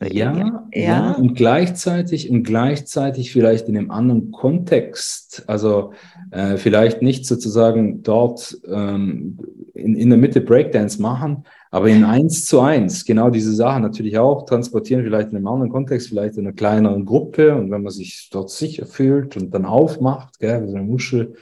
[0.01, 1.11] Ja, ja, ja.
[1.11, 5.43] und gleichzeitig und gleichzeitig vielleicht in einem anderen Kontext.
[5.47, 5.93] Also
[6.31, 9.39] äh, vielleicht nicht sozusagen dort ähm,
[9.73, 14.17] in, in der Mitte Breakdance machen, aber in eins zu eins genau diese Sachen natürlich
[14.17, 17.91] auch transportieren, vielleicht in einem anderen Kontext, vielleicht in einer kleineren Gruppe und wenn man
[17.91, 21.35] sich dort sicher fühlt und dann aufmacht, gell, wie so eine Muschel,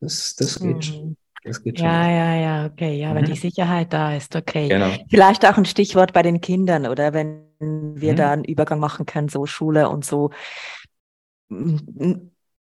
[0.00, 0.82] das, das geht mhm.
[0.82, 1.16] schon.
[1.42, 1.86] Das geht schon.
[1.86, 2.98] Ja, ja, ja, okay.
[2.98, 3.16] Ja, mhm.
[3.16, 4.68] wenn die Sicherheit da ist, okay.
[4.68, 4.90] Genau.
[5.08, 8.16] Vielleicht auch ein Stichwort bei den Kindern, oder wenn wir mhm.
[8.16, 10.30] da einen Übergang machen können, so Schule und so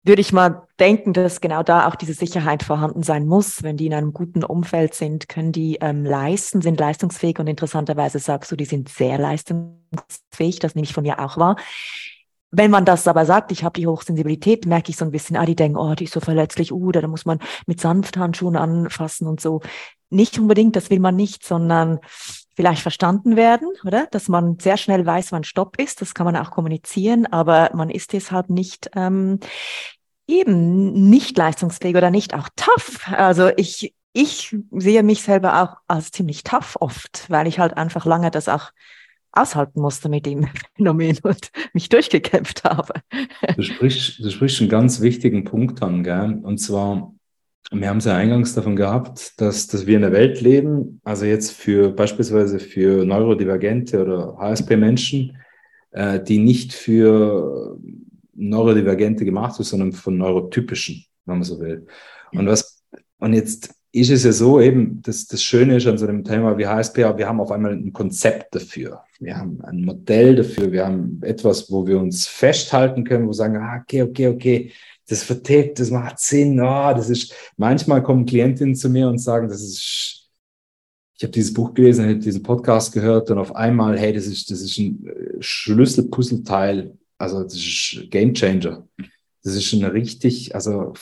[0.04, 3.64] würde ich mal denken, dass genau da auch diese Sicherheit vorhanden sein muss.
[3.64, 8.20] Wenn die in einem guten Umfeld sind, können die ähm, leisten, sind leistungsfähig und interessanterweise
[8.20, 11.56] sagst du, die sind sehr leistungsfähig, das nehme ich von mir auch wahr.
[12.56, 15.45] Wenn man das aber sagt, ich habe die Hochsensibilität, merke ich so ein bisschen, ah,
[15.45, 19.41] die denken, oh, die ist so verletzlich, uh, da muss man mit Sanfthandschuhen anfassen und
[19.41, 19.62] so.
[20.12, 21.99] Nicht unbedingt, das will man nicht, sondern
[22.56, 24.08] vielleicht verstanden werden, oder?
[24.12, 26.01] Dass man sehr schnell weiß, wann Stopp ist.
[26.01, 29.39] Das kann man auch kommunizieren, aber man ist deshalb nicht ähm,
[30.28, 33.08] eben nicht leistungsfähig oder nicht auch tough.
[33.12, 38.06] Also ich, ich sehe mich selber auch als ziemlich tough oft, weil ich halt einfach
[38.06, 38.72] lange das auch
[39.34, 40.47] aushalten musste mit dem
[40.78, 42.93] Phänomen und mich durchgekämpft habe.
[43.56, 46.39] Du sprichst, du sprichst einen ganz wichtigen Punkt an, gell?
[46.43, 47.12] Und zwar,
[47.72, 51.26] wir haben es ja eingangs davon gehabt, dass, dass wir in der Welt leben, also
[51.26, 55.38] jetzt für beispielsweise für neurodivergente oder HSP-Menschen,
[55.91, 57.78] äh, die nicht für
[58.36, 61.88] Neurodivergente gemacht ist, sondern von neurotypischen, wenn man so will.
[62.32, 62.84] Und was,
[63.20, 66.57] und jetzt ist es ja so eben, das, das Schöne ist an so einem Thema
[66.57, 69.03] wie HSP, wir haben auf einmal ein Konzept dafür.
[69.20, 70.72] Wir haben ein Modell dafür.
[70.72, 74.72] Wir haben etwas, wo wir uns festhalten können, wo wir sagen, ah, okay, okay, okay,
[75.08, 76.60] das verträgt, das macht Sinn.
[76.60, 80.30] Oh, das ist, manchmal kommen Klientinnen zu mir und sagen, das ist,
[81.16, 84.26] ich habe dieses Buch gelesen, ich habe diesen Podcast gehört und auf einmal, hey, das
[84.26, 88.86] ist, das ist ein äh, Schlüsselpuzzleteil also das ist Game Changer.
[89.43, 90.93] Das ist schon richtig, also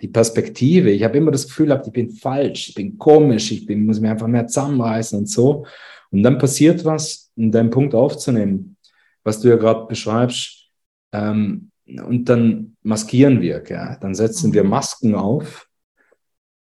[0.00, 0.90] die Perspektive.
[0.90, 3.98] Ich habe immer das Gefühl gehabt, ich bin falsch, ich bin komisch, ich bin, muss
[3.98, 5.66] mich einfach mehr zusammenreißen und so.
[6.10, 8.76] Und dann passiert was, um deinen Punkt aufzunehmen,
[9.24, 10.68] was du ja gerade beschreibst.
[11.12, 13.96] Ähm, und dann maskieren wir, gell?
[14.00, 14.54] dann setzen mhm.
[14.54, 15.68] wir Masken auf,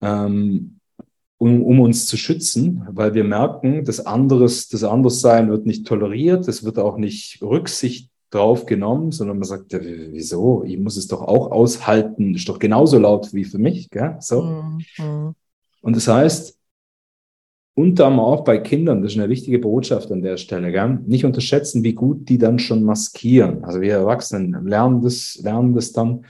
[0.02, 0.80] ähm,
[1.38, 6.48] um, um uns zu schützen, weil wir merken, das anderes, das Anderssein wird nicht toleriert,
[6.48, 10.64] es wird auch nicht Rücksicht drauf genommen, sondern man sagt, ja, wieso?
[10.64, 13.90] Ich muss es doch auch aushalten, ist doch genauso laut wie für mich.
[13.90, 14.18] Gell?
[14.20, 14.42] So.
[14.42, 15.36] Mhm.
[15.82, 16.58] Und das heißt,
[17.78, 21.00] unter anderem auch bei Kindern, das ist eine wichtige Botschaft an der Stelle, gell?
[21.06, 23.66] nicht unterschätzen, wie gut die dann schon maskieren.
[23.66, 26.26] Also wir Erwachsenen lernen das, lernen das dann.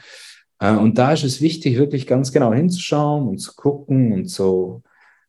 [0.60, 4.82] Äh, und da ist es wichtig, wirklich ganz genau hinzuschauen und zu gucken und so,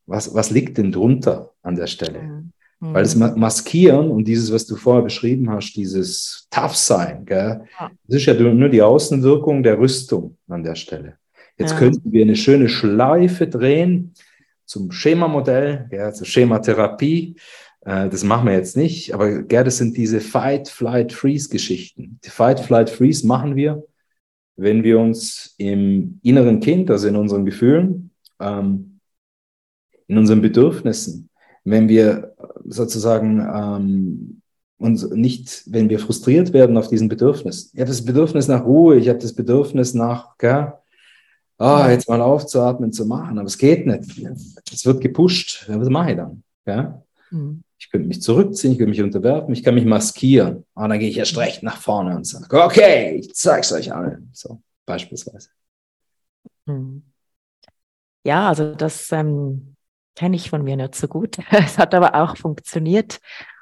[0.07, 2.23] was, was liegt denn drunter an der Stelle?
[2.23, 2.53] Mhm.
[2.81, 3.15] Weil das.
[3.15, 7.63] Maskieren und dieses, was du vorher beschrieben hast, dieses Tough-Sein, gell?
[7.79, 7.91] Ja.
[8.07, 11.15] das ist ja nur die Außenwirkung der Rüstung an der Stelle.
[11.59, 11.79] Jetzt ja.
[11.79, 14.15] könnten wir eine schöne Schleife drehen
[14.67, 17.37] zum Schemamodell, ja, zur Schematherapie.
[17.83, 22.21] Äh, das machen wir jetzt nicht, aber gell, das sind diese Fight, Flight, Freeze-Geschichten.
[22.25, 23.85] Die Fight, Flight, Freeze machen wir,
[24.57, 28.11] wenn wir uns im inneren Kind, also in unseren Gefühlen,
[28.41, 29.01] ähm,
[30.09, 31.31] in unseren Bedürfnissen,
[31.65, 34.43] wenn wir sozusagen ähm,
[34.79, 37.71] und nicht, wenn wir frustriert werden auf diesen Bedürfnis.
[37.73, 40.75] Ich habe das Bedürfnis nach Ruhe, ich habe das Bedürfnis nach, gell,
[41.59, 44.21] ah, jetzt mal aufzuatmen, zu machen, aber es geht nicht.
[44.73, 45.65] Es wird gepusht.
[45.69, 46.43] was mache ich dann?
[46.65, 47.03] Gell?
[47.31, 47.63] Mhm.
[47.79, 50.57] Ich könnte mich zurückziehen, ich könnte mich unterwerfen, ich kann mich maskieren.
[50.57, 53.73] Und ah, dann gehe ich erst recht nach vorne und sage, okay, ich zeige es
[53.73, 54.31] euch allen.
[54.33, 55.51] So, beispielsweise.
[56.65, 57.03] Mhm.
[58.25, 59.77] Ja, also das ähm,
[60.17, 61.39] kenne ich von mir nicht so gut.
[61.51, 63.21] Es hat aber auch funktioniert,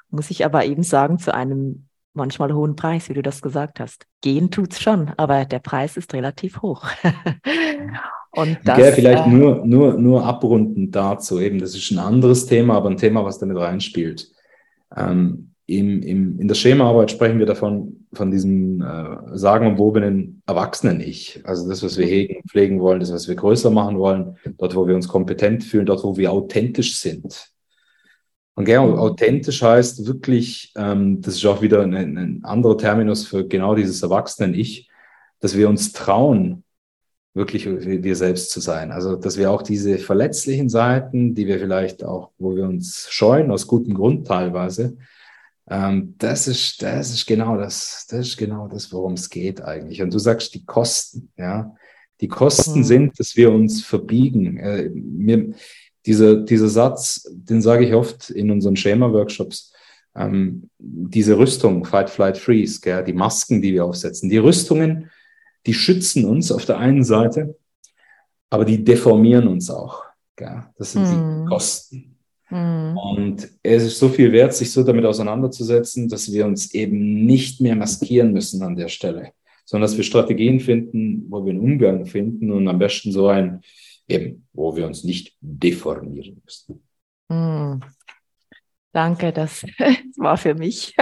[0.09, 4.05] muss ich aber eben sagen, zu einem manchmal hohen Preis, wie du das gesagt hast.
[4.21, 6.87] Gehen tut's schon, aber der Preis ist relativ hoch.
[8.31, 12.45] Und das, ja, vielleicht äh, nur, nur, nur abrundend dazu, eben, das ist ein anderes
[12.45, 14.29] Thema, aber ein Thema, was damit reinspielt.
[14.95, 21.41] Ähm, im, im, in der Schemaarbeit sprechen wir davon, von diesem äh, sagenumwobenen Erwachsenen-Ich.
[21.43, 24.87] Also das, was wir hegen, pflegen wollen, das, was wir größer machen wollen, dort, wo
[24.87, 27.54] wir uns kompetent fühlen, dort, wo wir authentisch sind.
[28.55, 33.45] Und genau, authentisch heißt wirklich, ähm, das ist auch wieder ein, ein anderer Terminus für
[33.45, 34.89] genau dieses Erwachsenen-Ich,
[35.39, 36.63] dass wir uns trauen,
[37.33, 38.91] wirklich wir selbst zu sein.
[38.91, 43.51] Also, dass wir auch diese verletzlichen Seiten, die wir vielleicht auch, wo wir uns scheuen,
[43.51, 44.97] aus gutem Grund teilweise,
[45.67, 50.01] Ähm, das ist, das ist genau das, das ist genau das, worum es geht eigentlich.
[50.01, 51.73] Und du sagst die Kosten, ja.
[52.21, 52.83] Die Kosten mhm.
[52.83, 54.57] sind, dass wir uns verbiegen.
[54.57, 55.53] Äh, mir,
[56.05, 59.73] dieser, dieser Satz, den sage ich oft in unseren Schema-Workshops.
[60.15, 65.09] Ähm, diese Rüstung, Fight, Flight, Freeze, gell, die Masken, die wir aufsetzen, die Rüstungen,
[65.65, 67.57] die schützen uns auf der einen Seite,
[68.49, 70.03] aber die deformieren uns auch.
[70.35, 70.63] Gell.
[70.77, 71.43] Das sind mhm.
[71.43, 72.15] die Kosten.
[72.49, 72.97] Mhm.
[72.97, 77.61] Und es ist so viel wert, sich so damit auseinanderzusetzen, dass wir uns eben nicht
[77.61, 79.31] mehr maskieren müssen an der Stelle,
[79.65, 83.61] sondern dass wir Strategien finden, wo wir einen Umgang finden und am besten so ein,
[84.07, 86.83] eben, wo wir uns nicht deformieren müssen.
[87.29, 87.81] Mhm.
[88.91, 89.63] Danke, das
[90.17, 90.95] war für mich.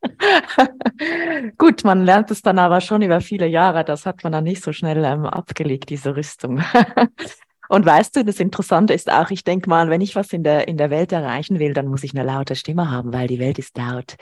[1.58, 3.84] Gut, man lernt es dann aber schon über viele Jahre.
[3.84, 6.62] Das hat man dann nicht so schnell ähm, abgelegt, diese Rüstung.
[7.68, 10.68] Und weißt du, das Interessante ist auch, ich denke mal, wenn ich was in der,
[10.68, 13.58] in der Welt erreichen will, dann muss ich eine laute Stimme haben, weil die Welt
[13.58, 14.16] ist laut.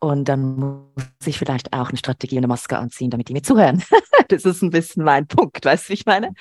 [0.00, 3.42] Und dann muss ich vielleicht auch eine Strategie und eine Maske anziehen, damit die mir
[3.42, 3.82] zuhören.
[4.28, 6.32] das ist ein bisschen mein Punkt, weißt du, wie ich meine?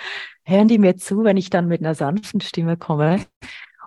[0.43, 3.25] Hören die mir zu, wenn ich dann mit einer sanften Stimme komme?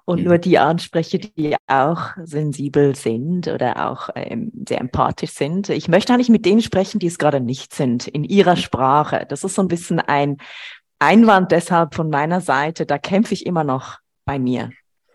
[0.09, 5.69] und nur die anspreche, die auch sensibel sind oder auch ähm, sehr empathisch sind.
[5.69, 9.27] Ich möchte eigentlich mit denen sprechen, die es gerade nicht sind, in ihrer Sprache.
[9.29, 10.39] Das ist so ein bisschen ein
[10.99, 14.71] Einwand deshalb von meiner Seite, da kämpfe ich immer noch bei mir.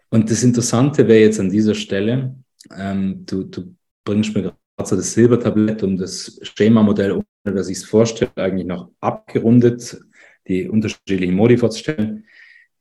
[0.10, 2.36] Und das Interessante wäre jetzt an dieser Stelle,
[2.76, 3.76] ähm, du, du
[4.06, 8.68] bringst mir gerade so das Silbertablett und das Schemamodell, ohne dass ich es vorstelle, eigentlich
[8.68, 10.00] noch abgerundet,
[10.48, 12.26] die unterschiedlichen Modi vorzustellen.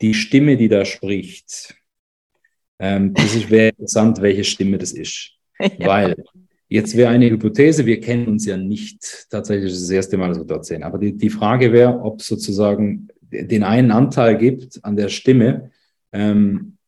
[0.00, 1.74] Die Stimme, die da spricht,
[2.78, 5.30] ähm, das wäre interessant, welche Stimme das ist.
[5.78, 5.86] Ja.
[5.86, 6.16] Weil
[6.72, 10.46] Jetzt wäre eine Hypothese, wir kennen uns ja nicht tatsächlich das erste Mal, dass wir
[10.46, 10.84] dort sehen.
[10.84, 15.70] Aber die, die Frage wäre, ob es sozusagen den einen Anteil gibt an der Stimme,
[16.12, 16.78] ähm,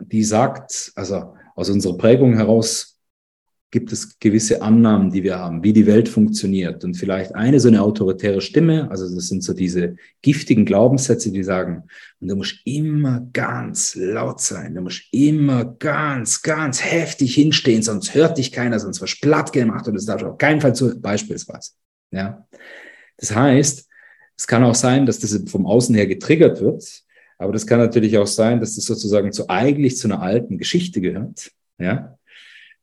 [0.00, 2.87] die sagt, also aus unserer Prägung heraus,
[3.70, 6.84] gibt es gewisse Annahmen, die wir haben, wie die Welt funktioniert.
[6.84, 11.44] Und vielleicht eine so eine autoritäre Stimme, also das sind so diese giftigen Glaubenssätze, die
[11.44, 11.84] sagen,
[12.20, 18.14] und du musst immer ganz laut sein, du musst immer ganz, ganz heftig hinstehen, sonst
[18.14, 20.98] hört dich keiner, sonst wirst du platt gemacht und das darf auf keinen Fall zu,
[20.98, 21.72] beispielsweise.
[22.10, 22.46] Ja.
[23.18, 23.86] Das heißt,
[24.36, 27.02] es kann auch sein, dass das vom Außen her getriggert wird,
[27.36, 31.00] aber das kann natürlich auch sein, dass das sozusagen zu eigentlich zu einer alten Geschichte
[31.00, 31.50] gehört.
[31.78, 32.17] Ja,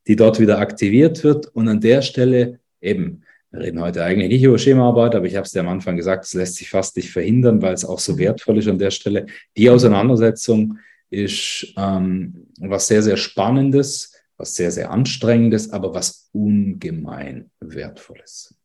[0.08, 1.48] die dort wieder aktiviert wird.
[1.48, 5.46] Und an der Stelle eben, wir reden heute eigentlich nicht über Schemaarbeit, aber ich habe
[5.46, 8.18] es dir am Anfang gesagt, es lässt sich fast nicht verhindern, weil es auch so
[8.18, 9.28] wertvoll ist an der Stelle.
[9.56, 10.80] Die Auseinandersetzung
[11.10, 18.56] ist ähm, was sehr, sehr Spannendes, was sehr, sehr Anstrengendes, aber was ungemein Wertvolles.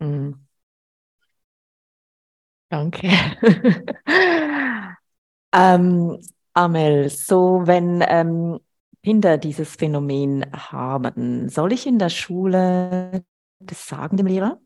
[0.00, 0.34] Mhm.
[2.70, 3.08] Danke.
[5.54, 6.18] ähm,
[6.52, 8.58] Amel, so wenn ähm,
[9.02, 11.48] Kinder dieses Phänomen haben.
[11.48, 13.24] Soll ich in der Schule
[13.60, 14.60] das sagen dem Lehrer?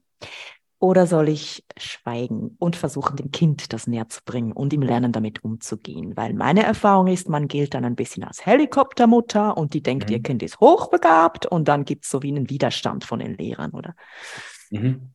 [0.79, 5.13] Oder soll ich schweigen und versuchen, dem Kind das näher zu bringen und ihm lernen,
[5.13, 6.17] damit umzugehen?
[6.17, 10.17] Weil meine Erfahrung ist, man gilt dann ein bisschen als Helikoptermutter und die denkt, mhm.
[10.17, 13.71] ihr Kind ist hochbegabt und dann gibt es so wie einen Widerstand von den Lehrern,
[13.71, 13.95] oder?
[14.71, 15.13] Mhm.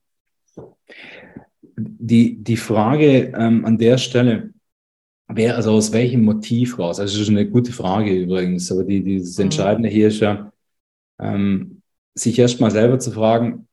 [1.76, 4.54] Die, die Frage ähm, an der Stelle,
[5.30, 7.00] Wer, also aus welchem Motiv raus?
[7.00, 9.46] Also das ist eine gute Frage übrigens, aber die, dieses mhm.
[9.46, 10.52] Entscheidende hier ist ja,
[11.20, 11.82] ähm,
[12.14, 13.68] sich erstmal selber zu fragen,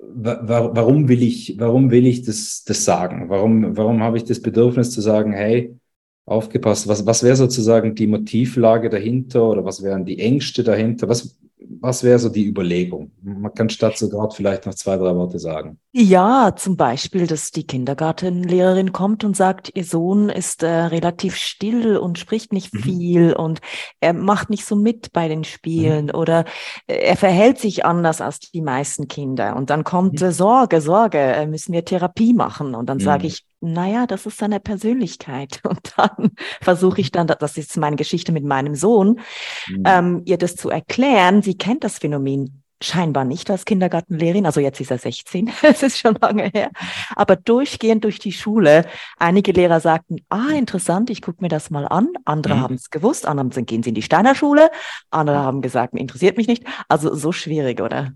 [0.00, 3.28] wa warum will ich, warum will ich das, das sagen?
[3.28, 5.76] Warum, warum habe ich das Bedürfnis zu sagen, hey,
[6.24, 11.08] aufgepasst, was, was wäre sozusagen die Motivlage dahinter oder was wären die Ängste dahinter?
[11.08, 11.36] Was,
[11.80, 13.12] was wäre so die Überlegung?
[13.22, 15.78] Man kann statt so gerade vielleicht noch zwei, drei Worte sagen.
[15.92, 21.96] Ja, zum Beispiel, dass die Kindergartenlehrerin kommt und sagt, ihr Sohn ist äh, relativ still
[21.96, 22.78] und spricht nicht mhm.
[22.78, 23.60] viel und
[24.00, 26.14] er macht nicht so mit bei den Spielen mhm.
[26.14, 26.44] oder
[26.86, 29.56] äh, er verhält sich anders als die meisten Kinder.
[29.56, 30.28] Und dann kommt mhm.
[30.28, 32.74] äh, Sorge, Sorge, äh, müssen wir Therapie machen.
[32.74, 33.28] Und dann sage mhm.
[33.28, 35.60] ich, naja, das ist seine Persönlichkeit.
[35.68, 39.20] Und dann versuche ich dann, das ist meine Geschichte mit meinem Sohn,
[39.68, 39.82] mhm.
[39.86, 41.42] ähm, ihr das zu erklären.
[41.42, 45.98] Sie kennt das Phänomen scheinbar nicht als Kindergartenlehrerin, also jetzt ist er 16, es ist
[45.98, 46.72] schon lange her,
[47.14, 48.86] aber durchgehend durch die Schule.
[49.18, 52.08] Einige Lehrer sagten, ah, interessant, ich gucke mir das mal an.
[52.24, 52.60] Andere mhm.
[52.60, 54.68] haben es gewusst, andere sind, gehen sie in die Steiner Schule,
[55.10, 56.64] andere haben gesagt, interessiert mich nicht.
[56.88, 58.14] Also so schwierig, oder?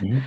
[0.00, 0.22] Mhm.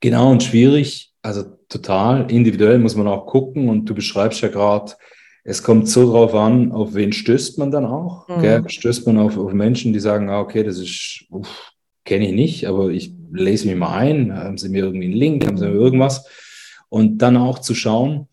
[0.00, 4.92] Genau und schwierig also total individuell muss man auch gucken und du beschreibst ja gerade,
[5.44, 8.26] es kommt so drauf an, auf wen stößt man dann auch.
[8.28, 8.68] Mhm.
[8.68, 11.24] Stößt man auf, auf Menschen, die sagen, ah, okay, das ist,
[12.04, 15.46] kenne ich nicht, aber ich lese mich mal ein, haben sie mir irgendwie einen Link,
[15.46, 16.26] haben sie mir irgendwas.
[16.88, 18.28] Und dann auch zu schauen,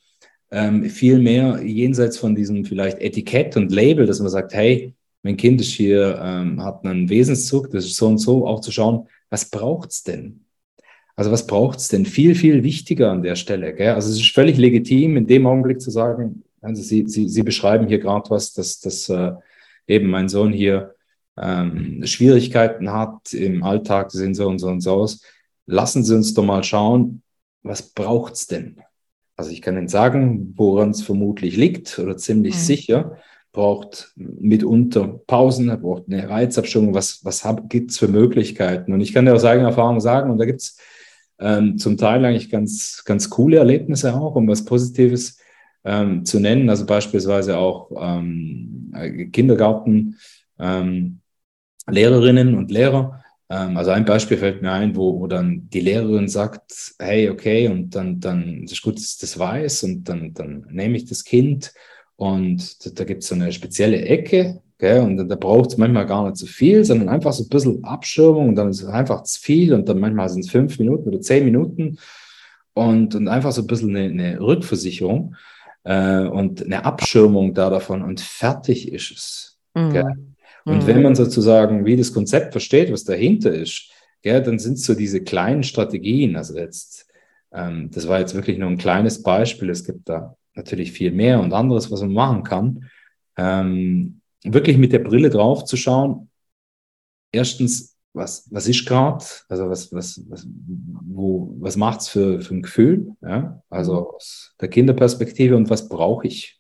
[0.50, 5.38] ähm, viel mehr jenseits von diesem vielleicht Etikett und Label, dass man sagt, hey, mein
[5.38, 9.08] Kind ist hier, ähm, hat einen Wesenszug, das ist so und so, auch zu schauen,
[9.30, 10.43] was braucht es denn?
[11.16, 12.06] Also was braucht es denn?
[12.06, 13.74] Viel, viel wichtiger an der Stelle.
[13.74, 13.94] Gell?
[13.94, 17.88] Also es ist völlig legitim, in dem Augenblick zu sagen, also Sie, Sie, Sie beschreiben
[17.88, 19.34] hier gerade was, dass, dass äh,
[19.86, 20.96] eben mein Sohn hier
[21.38, 25.22] ähm, Schwierigkeiten hat im Alltag, sind so und so und so aus.
[25.66, 27.22] Lassen Sie uns doch mal schauen,
[27.64, 28.78] was braucht es denn?
[29.36, 32.60] Also ich kann Ihnen sagen, woran es vermutlich liegt oder ziemlich mhm.
[32.60, 33.18] sicher
[33.52, 38.92] braucht mitunter Pausen, er braucht eine Reizabstimmung, was, was gibt es für Möglichkeiten?
[38.94, 40.78] Und ich kann dir aus eigener Erfahrung sagen, und da gibt es
[41.44, 45.38] ähm, zum Teil eigentlich ganz, ganz coole Erlebnisse auch, um was Positives
[45.84, 46.70] ähm, zu nennen.
[46.70, 50.18] Also beispielsweise auch ähm, Kindergarten,
[50.58, 51.20] ähm,
[51.88, 53.24] Lehrerinnen und Lehrer.
[53.50, 57.68] Ähm, also ein Beispiel fällt mir ein, wo, wo dann die Lehrerin sagt, hey, okay,
[57.68, 61.24] und dann, dann ist gut, dass ich das weiß, und dann, dann nehme ich das
[61.24, 61.74] Kind
[62.16, 65.00] und da, da gibt es so eine spezielle Ecke, Gell?
[65.00, 68.50] Und da braucht es manchmal gar nicht so viel, sondern einfach so ein bisschen Abschirmung
[68.50, 71.22] und dann ist es einfach zu viel und dann manchmal sind es fünf Minuten oder
[71.22, 72.00] zehn Minuten
[72.74, 75.38] und, und einfach so ein bisschen eine, eine Rückversicherung
[75.86, 79.58] äh, und eine Abschirmung da davon und fertig ist es.
[79.74, 80.36] Mhm.
[80.66, 80.88] Und mhm.
[80.88, 83.90] wenn man sozusagen wie das Konzept versteht, was dahinter ist,
[84.22, 86.36] gell, dann sind es so diese kleinen Strategien.
[86.36, 87.08] Also jetzt,
[87.54, 89.70] ähm, das war jetzt wirklich nur ein kleines Beispiel.
[89.70, 92.90] Es gibt da natürlich viel mehr und anderes, was man machen kann.
[93.38, 96.30] Ähm, wirklich mit der Brille drauf zu schauen.
[97.32, 99.26] Erstens, was, was ist gerade?
[99.50, 103.16] Also was, was, was, wo, was macht's für, für ein Gefühl?
[103.22, 103.62] Ja?
[103.70, 104.08] Also mhm.
[104.16, 106.60] aus der Kinderperspektive und was brauche ich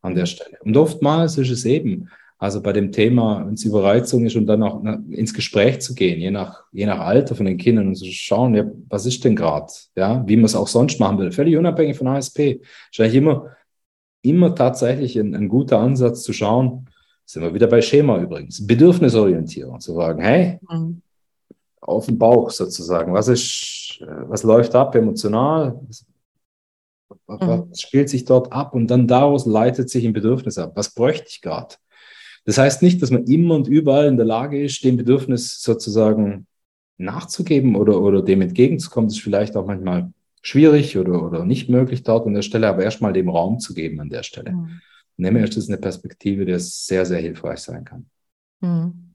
[0.00, 0.58] an der Stelle?
[0.62, 2.08] Und oftmals ist es eben,
[2.40, 6.20] also bei dem Thema, wenn es Überreizung ist und dann auch ins Gespräch zu gehen,
[6.20, 9.34] je nach, je nach Alter von den Kindern und zu schauen, ja, was ist denn
[9.34, 9.72] gerade?
[9.96, 12.60] Ja, wie man es auch sonst machen will, völlig unabhängig von ASP.
[12.90, 13.56] Wahrscheinlich immer,
[14.22, 16.87] immer tatsächlich ein, ein guter Ansatz zu schauen,
[17.28, 18.66] sind wir wieder bei Schema übrigens.
[18.66, 21.02] Bedürfnisorientierung, zu sagen, hey, mhm.
[21.78, 26.06] auf den Bauch sozusagen, was ist, was läuft ab emotional, was,
[27.26, 27.36] mhm.
[27.68, 30.72] was spielt sich dort ab und dann daraus leitet sich ein Bedürfnis ab.
[30.74, 31.74] Was bräuchte ich gerade?
[32.46, 36.46] Das heißt nicht, dass man immer und überall in der Lage ist, dem Bedürfnis sozusagen
[36.96, 39.08] nachzugeben oder, oder dem entgegenzukommen.
[39.08, 40.10] Das ist vielleicht auch manchmal
[40.40, 44.00] schwierig oder, oder nicht möglich dort an der Stelle, aber erstmal dem Raum zu geben
[44.00, 44.52] an der Stelle.
[44.52, 44.80] Mhm
[45.18, 48.06] nehme ich das eine Perspektive, die sehr, sehr hilfreich sein kann.
[48.60, 49.08] Mhm.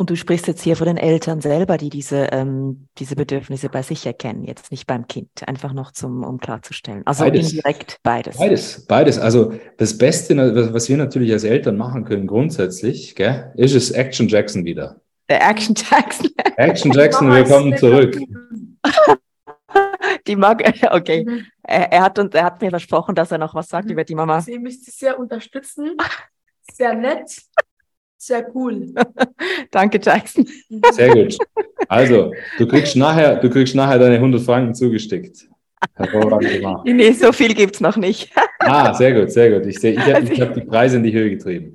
[0.00, 3.82] Und du sprichst jetzt hier von den Eltern selber, die diese, ähm, diese Bedürfnisse bei
[3.82, 7.02] sich erkennen, jetzt nicht beim Kind, einfach noch zum, um klarzustellen.
[7.04, 7.50] Also beides.
[7.50, 8.36] indirekt beides.
[8.36, 9.18] Beides, beides.
[9.18, 10.36] Also das Beste,
[10.72, 15.00] was wir natürlich als Eltern machen können, grundsätzlich, gell, ist es Action Jackson wieder.
[15.28, 16.30] Der Action Jackson.
[16.56, 18.16] Action Jackson, willkommen zurück.
[20.26, 21.24] Die mag, okay.
[21.24, 21.46] Mhm.
[21.62, 23.92] Er, er, hat uns, er hat mir versprochen, dass er noch was sagt mhm.
[23.92, 24.40] über die Mama.
[24.40, 25.96] Sie müsste sehr unterstützen.
[26.72, 27.30] Sehr nett.
[28.16, 28.92] Sehr cool.
[29.70, 30.46] Danke, Jackson.
[30.92, 31.38] Sehr gut.
[31.88, 35.48] Also, du kriegst nachher, du kriegst nachher deine 100 Franken zugesteckt.
[35.94, 36.84] Hervorragend gemacht.
[36.84, 38.32] Nee, so viel gibt es noch nicht.
[38.58, 39.66] ah, sehr gut, sehr gut.
[39.68, 41.72] Ich, ich habe hab die Preise in die Höhe getrieben.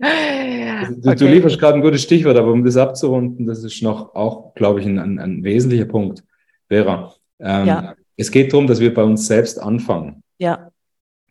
[0.00, 1.14] Also, du, okay.
[1.16, 4.80] du lieferst gerade ein gutes Stichwort, aber um das abzurunden, das ist noch auch, glaube
[4.80, 6.24] ich, ein, ein, ein wesentlicher Punkt.
[6.68, 7.94] Vera, ähm, ja.
[8.16, 10.22] Es geht darum, dass wir bei uns selbst anfangen.
[10.38, 10.70] Ja.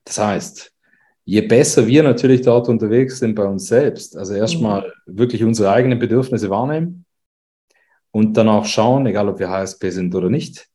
[0.03, 0.73] Das heißt,
[1.25, 5.17] je besser wir natürlich dort unterwegs sind bei uns selbst, also erstmal mhm.
[5.19, 7.05] wirklich unsere eigenen Bedürfnisse wahrnehmen
[8.11, 10.67] und dann auch schauen, egal ob wir HSP sind oder nicht,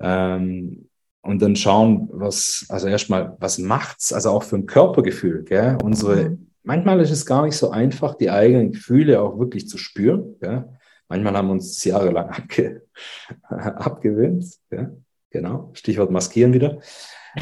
[0.00, 0.88] ähm,
[1.22, 5.76] und dann schauen, was, also erstmal, was macht's, also auch für ein Körpergefühl, gell?
[5.82, 6.50] Unsere, mhm.
[6.62, 10.64] manchmal ist es gar nicht so einfach, die eigenen Gefühle auch wirklich zu spüren, gell?
[11.10, 12.82] Manchmal haben wir uns jahrelang abge
[13.48, 14.46] abgewöhnt.
[14.70, 14.90] Ja,
[15.30, 15.70] genau.
[15.74, 16.78] Stichwort maskieren wieder.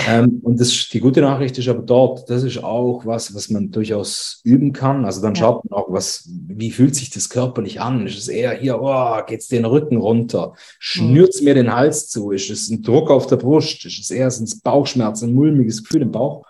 [0.07, 3.71] Ähm, und das, die gute Nachricht ist aber dort, das ist auch was, was man
[3.71, 5.05] durchaus üben kann.
[5.05, 5.41] Also dann ja.
[5.41, 8.07] schaut man auch, was, wie fühlt sich das körperlich an?
[8.07, 10.55] Ist es eher hier, oh, geht's den Rücken runter?
[10.79, 11.45] Schnürt's mhm.
[11.45, 12.33] mir den Hals zu?
[12.33, 13.85] Ist es ein Druck auf der Brust?
[13.85, 16.45] Ist es eher ein Bauchschmerz, ein mulmiges Gefühl im Bauch?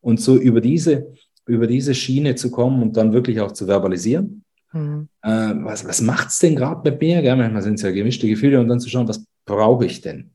[0.00, 1.12] Und so über diese,
[1.46, 4.44] über diese Schiene zu kommen und dann wirklich auch zu verbalisieren.
[4.76, 5.08] Mhm.
[5.22, 7.22] Äh, was was macht es denn gerade mit mir?
[7.22, 7.36] Gell?
[7.36, 10.30] Manchmal sind es ja gemischte Gefühle und dann zu schauen, was brauche ich denn?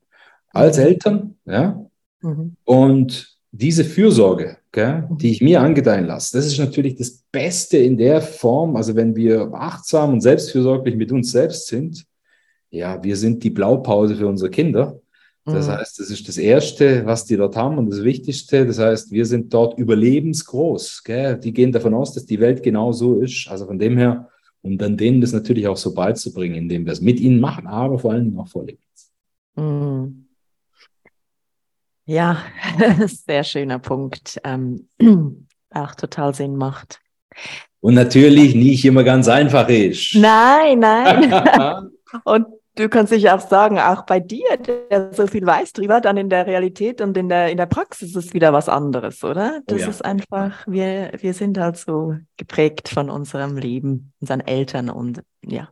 [0.50, 0.84] Als mhm.
[0.84, 1.86] Eltern, ja.
[2.22, 2.56] Mhm.
[2.64, 5.18] Und diese Fürsorge, gell, mhm.
[5.18, 8.76] die ich mir angedeihen lasse, das ist natürlich das Beste in der Form.
[8.76, 12.06] Also wenn wir achtsam und selbstfürsorglich mit uns selbst sind,
[12.70, 15.00] ja, wir sind die Blaupause für unsere Kinder.
[15.44, 15.72] Das mhm.
[15.72, 18.66] heißt, das ist das Erste, was die dort haben und das Wichtigste.
[18.66, 21.04] Das heißt, wir sind dort überlebensgroß.
[21.04, 21.38] Gell?
[21.38, 23.48] Die gehen davon aus, dass die Welt genau so ist.
[23.50, 24.30] Also von dem her,
[24.62, 28.00] um dann denen das natürlich auch so beizubringen, indem wir es mit ihnen machen, aber
[28.00, 28.82] vor allen Dingen auch vorleben.
[29.56, 30.28] Mhm.
[32.06, 32.44] Ja,
[33.06, 34.40] sehr schöner Punkt.
[34.44, 34.88] Ähm,
[35.70, 37.00] auch total Sinn macht.
[37.80, 40.16] Und natürlich nicht immer ganz einfach ist.
[40.16, 41.90] Nein, nein.
[42.26, 42.46] und
[42.76, 46.30] du kannst dich auch sagen, auch bei dir, der so viel weiß drüber, dann in
[46.30, 49.62] der Realität und in der, in der Praxis ist wieder was anderes, oder?
[49.68, 49.90] Das oh ja.
[49.90, 55.70] ist einfach, wir, wir sind halt so geprägt von unserem Leben, unseren Eltern und ja.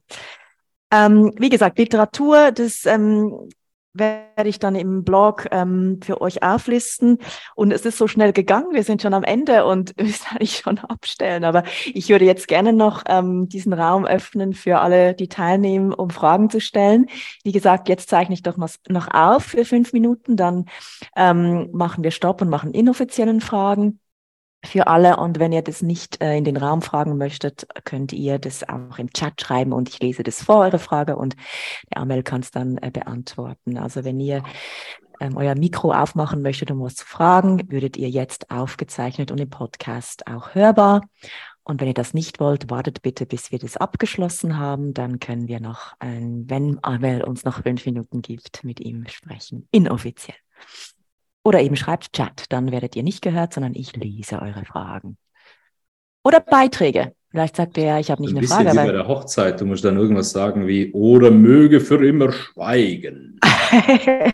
[0.91, 3.49] Ähm, wie gesagt, Literatur, das ähm,
[3.93, 7.17] werde ich dann im Blog ähm, für euch auflisten.
[7.55, 10.79] Und es ist so schnell gegangen, wir sind schon am Ende und müssen eigentlich schon
[10.79, 11.43] abstellen.
[11.43, 16.09] Aber ich würde jetzt gerne noch ähm, diesen Raum öffnen für alle, die teilnehmen, um
[16.09, 17.07] Fragen zu stellen.
[17.43, 20.65] Wie gesagt, jetzt zeichne ich doch noch auf für fünf Minuten, dann
[21.15, 23.99] ähm, machen wir Stopp und machen inoffiziellen Fragen
[24.63, 25.17] für alle.
[25.17, 28.97] Und wenn ihr das nicht äh, in den Raum fragen möchtet, könnt ihr das auch
[28.97, 31.35] im Chat schreiben und ich lese das vor, eure Frage, und
[31.91, 33.77] der Amel kann es dann äh, beantworten.
[33.77, 34.43] Also wenn ihr
[35.19, 39.49] ähm, euer Mikro aufmachen möchtet, um was zu fragen, würdet ihr jetzt aufgezeichnet und im
[39.49, 41.01] Podcast auch hörbar.
[41.63, 44.93] Und wenn ihr das nicht wollt, wartet bitte, bis wir das abgeschlossen haben.
[44.93, 50.37] Dann können wir noch, wenn Amel uns noch fünf Minuten gibt, mit ihm sprechen, inoffiziell.
[51.43, 55.17] Oder eben schreibt Chat, dann werdet ihr nicht gehört, sondern ich lese eure Fragen.
[56.23, 57.13] Oder Beiträge.
[57.31, 58.71] Vielleicht sagt er, ja, ich habe nicht eine Frage.
[58.71, 63.39] Wie bei der Hochzeit, du musst dann irgendwas sagen wie, oder möge für immer schweigen.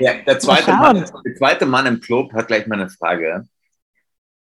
[0.00, 3.44] ja, der, zweite Mann, der zweite Mann im Club hat gleich mal eine Frage.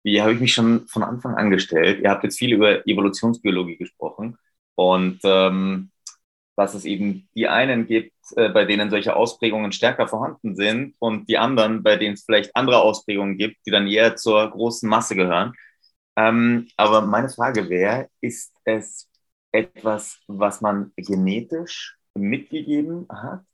[0.04, 2.00] Die habe ich mich schon von Anfang an gestellt.
[2.02, 4.38] Ihr habt jetzt viel über Evolutionsbiologie gesprochen.
[4.74, 5.90] Und ähm,
[6.58, 11.28] dass es eben die einen gibt, äh, bei denen solche Ausprägungen stärker vorhanden sind und
[11.28, 15.14] die anderen, bei denen es vielleicht andere Ausprägungen gibt, die dann eher zur großen Masse
[15.14, 15.54] gehören.
[16.16, 19.08] Ähm, aber meine Frage wäre, ist es
[19.52, 23.44] etwas, was man genetisch mitgegeben hat?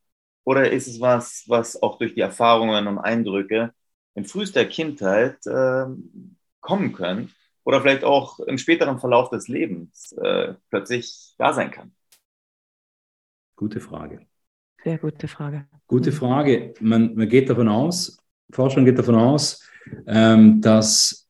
[0.44, 3.74] Oder ist es was, was auch durch die Erfahrungen und Eindrücke
[4.14, 5.84] in frühester Kindheit äh,
[6.60, 7.34] kommen können?
[7.64, 11.94] Oder vielleicht auch im späteren Verlauf des Lebens äh, plötzlich da sein kann?
[13.56, 14.20] Gute Frage.
[14.82, 15.66] Sehr gute Frage.
[15.86, 16.14] Gute mhm.
[16.14, 16.74] Frage.
[16.80, 18.18] Man, man geht davon aus,
[18.50, 19.62] Forschung geht davon aus,
[20.06, 21.28] ähm, dass,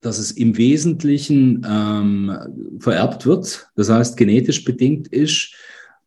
[0.00, 5.54] dass es im Wesentlichen ähm, vererbt wird, das heißt genetisch bedingt ist,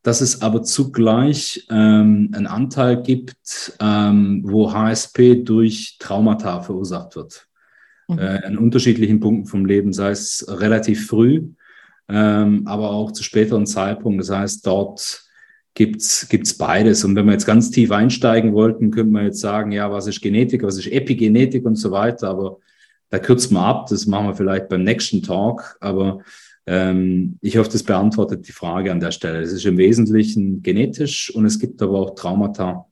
[0.02, 7.48] dass es aber zugleich ähm, einen Anteil gibt, ähm, wo HSP durch Traumata verursacht wird.
[8.10, 8.20] Mhm.
[8.20, 11.54] Äh, an unterschiedlichen Punkten vom Leben, sei es relativ früh
[12.10, 14.20] ähm, aber auch zu späteren Zeitpunkten.
[14.20, 15.24] Das heißt, dort
[15.74, 17.04] gibt's gibt's beides.
[17.04, 20.22] Und wenn wir jetzt ganz tief einsteigen wollten, könnte man jetzt sagen, ja, was ist
[20.22, 22.30] Genetik, was ist Epigenetik und so weiter.
[22.30, 22.60] Aber
[23.10, 23.88] da kürzt man ab.
[23.90, 25.78] Das machen wir vielleicht beim nächsten Talk.
[25.80, 26.20] Aber
[26.66, 29.42] ähm, ich hoffe, das beantwortet die Frage an der Stelle.
[29.42, 32.86] Es ist im Wesentlichen genetisch und es gibt aber auch Traumata,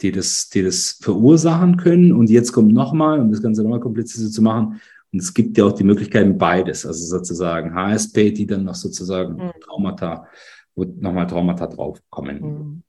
[0.00, 2.12] die das, die das verursachen können.
[2.12, 4.80] Und jetzt kommt nochmal, um das Ganze nochmal komplizierter zu machen,
[5.12, 9.34] und es gibt ja auch die Möglichkeiten beides, also sozusagen HSP, die dann noch sozusagen
[9.34, 9.52] mhm.
[9.60, 10.26] Traumata,
[10.74, 12.40] wo nochmal Traumata draufkommen.
[12.40, 12.82] Mhm.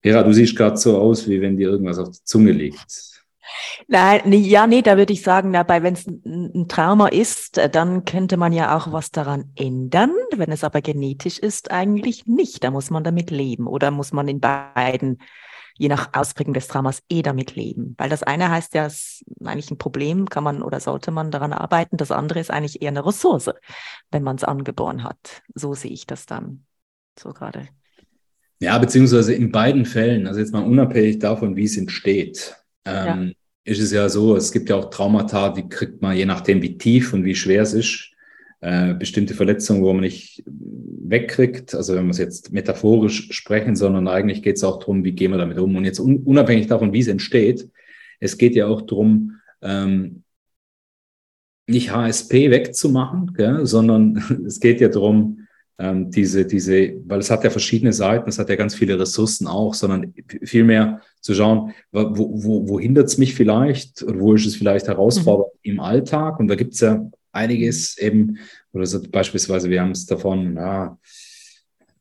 [0.00, 3.18] Vera, du siehst gerade so aus, wie wenn dir irgendwas auf die Zunge liegt.
[3.88, 7.58] Nein, nee, ja, nee, da würde ich sagen, dabei, wenn es ein, ein Trauma ist,
[7.72, 10.12] dann könnte man ja auch was daran ändern.
[10.36, 12.62] Wenn es aber genetisch ist, eigentlich nicht.
[12.62, 15.18] Da muss man damit leben oder muss man in beiden
[15.78, 17.94] je nach Ausprägung des Traumas eh damit leben.
[17.96, 21.30] Weil das eine heißt ja, es ist eigentlich ein Problem, kann man oder sollte man
[21.30, 21.96] daran arbeiten.
[21.96, 23.50] Das andere ist eigentlich eher eine Ressource,
[24.10, 25.42] wenn man es angeboren hat.
[25.54, 26.64] So sehe ich das dann
[27.18, 27.68] so gerade.
[28.60, 33.28] Ja, beziehungsweise in beiden Fällen, also jetzt mal unabhängig davon, wie es entsteht, ähm,
[33.64, 33.72] ja.
[33.72, 36.76] ist es ja so, es gibt ja auch Traumata, die kriegt man je nachdem, wie
[36.76, 38.10] tief und wie schwer es ist,
[38.60, 41.74] äh, bestimmte Verletzungen, wo man nicht wegkriegt.
[41.74, 45.30] Also wenn wir es jetzt metaphorisch sprechen, sondern eigentlich geht es auch darum, wie gehen
[45.30, 45.76] wir damit um.
[45.76, 47.68] Und jetzt un unabhängig davon, wie es entsteht,
[48.20, 50.24] es geht ja auch darum, ähm,
[51.68, 55.46] nicht HSP wegzumachen, gell, sondern es geht ja darum,
[55.78, 59.46] ähm, diese, diese, weil es hat ja verschiedene Seiten, es hat ja ganz viele Ressourcen
[59.46, 64.46] auch, sondern vielmehr zu schauen, wo, wo, wo hindert es mich vielleicht oder wo ist
[64.46, 65.72] es vielleicht herausfordernd mhm.
[65.72, 66.40] im Alltag?
[66.40, 67.08] Und da gibt es ja
[67.38, 68.38] einiges eben,
[68.72, 70.98] oder so beispielsweise, wir haben es davon, ja,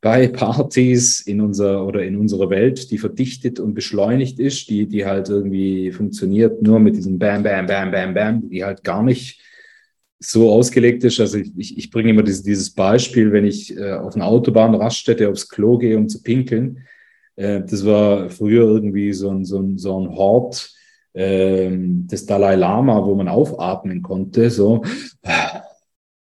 [0.01, 5.05] bei Partys in unserer oder in unserer Welt, die verdichtet und beschleunigt ist, die, die
[5.05, 9.41] halt irgendwie funktioniert nur mit diesem Bam, Bam, Bam, Bam, Bam, die halt gar nicht
[10.19, 11.19] so ausgelegt ist.
[11.19, 14.75] Also ich, ich, ich bringe immer dieses, dieses Beispiel, wenn ich äh, auf einer Autobahn
[14.75, 16.79] Raststätte aufs Klo gehe, um zu pinkeln.
[17.35, 20.73] Äh, das war früher irgendwie so ein, so ein, so ein Hort
[21.17, 24.83] ähm, des Dalai Lama, wo man aufatmen konnte, so.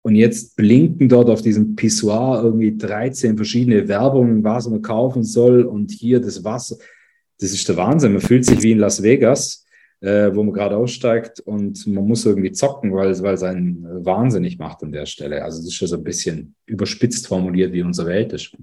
[0.01, 5.63] Und jetzt blinken dort auf diesem Pissoir irgendwie 13 verschiedene Werbungen, was man kaufen soll
[5.63, 6.77] und hier das Wasser.
[7.39, 8.13] Das ist der Wahnsinn.
[8.13, 9.65] Man fühlt sich wie in Las Vegas.
[10.01, 14.57] äh, wo man gerade aussteigt und man muss irgendwie zocken, weil, weil es einen wahnsinnig
[14.57, 15.43] macht an der Stelle.
[15.43, 18.55] Also das ist schon so ein bisschen überspitzt formuliert, wie unsere Welt ist.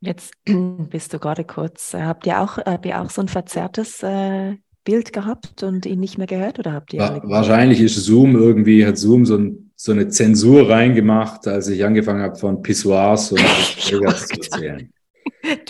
[0.00, 0.32] Jetzt
[0.90, 1.94] bist du gerade kurz.
[1.94, 6.00] Äh, habt ihr auch, habt ihr auch so ein verzerrtes äh, Bild gehabt und ihn
[6.00, 7.00] nicht mehr gehört oder habt ihr?
[7.00, 11.84] Wa wahrscheinlich ist Zoom irgendwie, hat Zoom so, ein, so, eine Zensur reingemacht, als ich
[11.84, 13.40] angefangen habe von Pissoirs und
[13.90, 14.92] Vegas zu erzählen.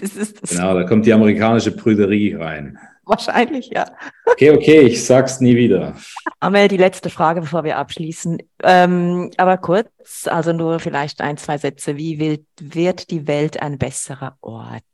[0.01, 0.51] Das ist das.
[0.51, 2.79] Genau, da kommt die amerikanische Prüderie rein.
[3.05, 3.87] Wahrscheinlich, ja.
[4.27, 5.97] Okay, okay, ich sag's nie wieder.
[6.39, 8.39] Amel, die letzte Frage, bevor wir abschließen.
[8.63, 11.97] Ähm, aber kurz, also nur vielleicht ein, zwei Sätze.
[11.97, 14.85] Wie wird, wird die Welt ein besserer Ort?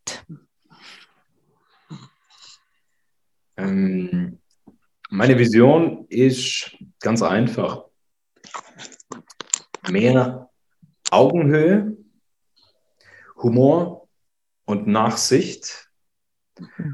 [3.56, 4.38] Ähm,
[5.10, 7.84] meine Vision ist ganz einfach.
[9.88, 10.50] Mehr
[11.10, 11.96] Augenhöhe,
[13.36, 14.08] Humor
[14.64, 15.88] und Nachsicht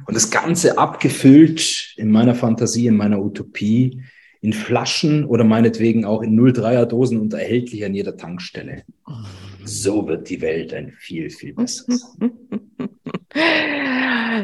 [0.06, 4.02] und das Ganze abgefüllt in meiner Fantasie, in meiner Utopie,
[4.40, 8.82] in Flaschen oder meinetwegen auch in 03er Dosen und erhältlich an jeder Tankstelle.
[9.64, 12.16] So wird die Welt ein viel, viel besseres.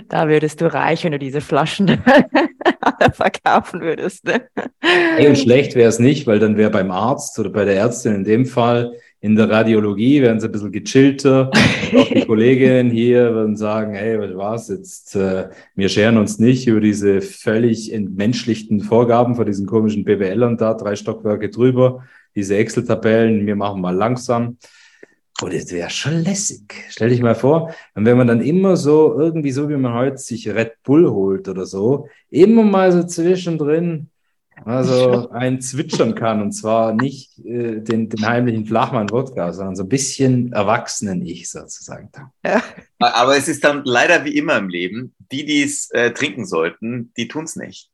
[0.09, 1.89] Da würdest du reich, wenn du diese Flaschen
[3.13, 4.25] verkaufen würdest.
[4.25, 4.43] Ne?
[4.81, 8.15] Hey, und schlecht wäre es nicht, weil dann wäre beim Arzt oder bei der Ärztin
[8.15, 11.51] in dem Fall in der Radiologie werden sie ein bisschen gechillter.
[11.97, 15.17] Auch die Kolleginnen hier würden sagen, hey, was war's jetzt?
[15.17, 20.75] Äh, wir scheren uns nicht über diese völlig entmenschlichten Vorgaben von diesen komischen BWLern da,
[20.75, 22.05] drei Stockwerke drüber,
[22.37, 24.57] diese Excel-Tabellen, wir machen mal langsam.
[25.41, 26.75] Und das wäre schon lässig.
[26.89, 30.19] Stell dich mal vor, und wenn man dann immer so, irgendwie so wie man heute
[30.19, 34.11] sich Red Bull holt oder so, immer mal so zwischendrin
[34.65, 39.89] also ein zwitschern kann und zwar nicht äh, den, den heimlichen Flachmann-Wodka, sondern so ein
[39.89, 42.11] bisschen Erwachsenen-Ich sozusagen.
[42.45, 42.63] Ja.
[42.99, 47.13] Aber es ist dann leider wie immer im Leben, die, die es äh, trinken sollten,
[47.17, 47.91] die tun es nicht.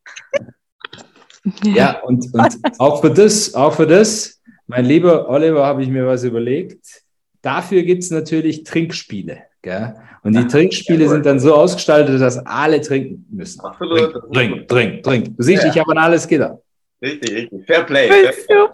[1.63, 6.07] Ja, und, und auch für das, auch für das, mein lieber Oliver, habe ich mir
[6.07, 7.03] was überlegt.
[7.43, 9.43] Dafür gibt es natürlich Trinkspiele.
[9.65, 9.95] Gell?
[10.23, 13.61] Und die Trinkspiele sind dann so ausgestaltet, dass alle trinken müssen.
[13.63, 14.13] Absolut.
[14.33, 15.37] Trink, trink, trink.
[15.39, 15.71] Du siehst, ja.
[15.71, 16.59] ich habe an alles gedacht.
[17.01, 17.67] Richtig, richtig.
[17.67, 18.09] Fair Play.
[18.09, 18.71] Fair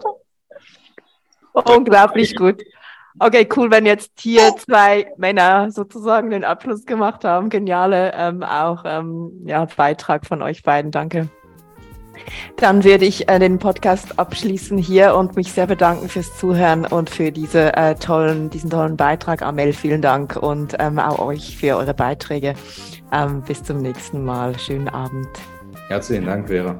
[1.53, 2.61] Unglaublich gut.
[3.19, 7.49] Okay, cool, wenn jetzt hier zwei Männer sozusagen den Abschluss gemacht haben.
[7.49, 10.91] Geniale ähm, auch ähm, ja, Beitrag von euch beiden.
[10.91, 11.29] Danke.
[12.57, 17.09] Dann werde ich äh, den Podcast abschließen hier und mich sehr bedanken fürs Zuhören und
[17.09, 19.41] für diese, äh, tollen, diesen tollen Beitrag.
[19.41, 22.53] Amel, vielen Dank und ähm, auch euch für eure Beiträge.
[23.11, 24.57] Ähm, bis zum nächsten Mal.
[24.57, 25.27] Schönen Abend.
[25.89, 26.77] Herzlichen Dank, Vera.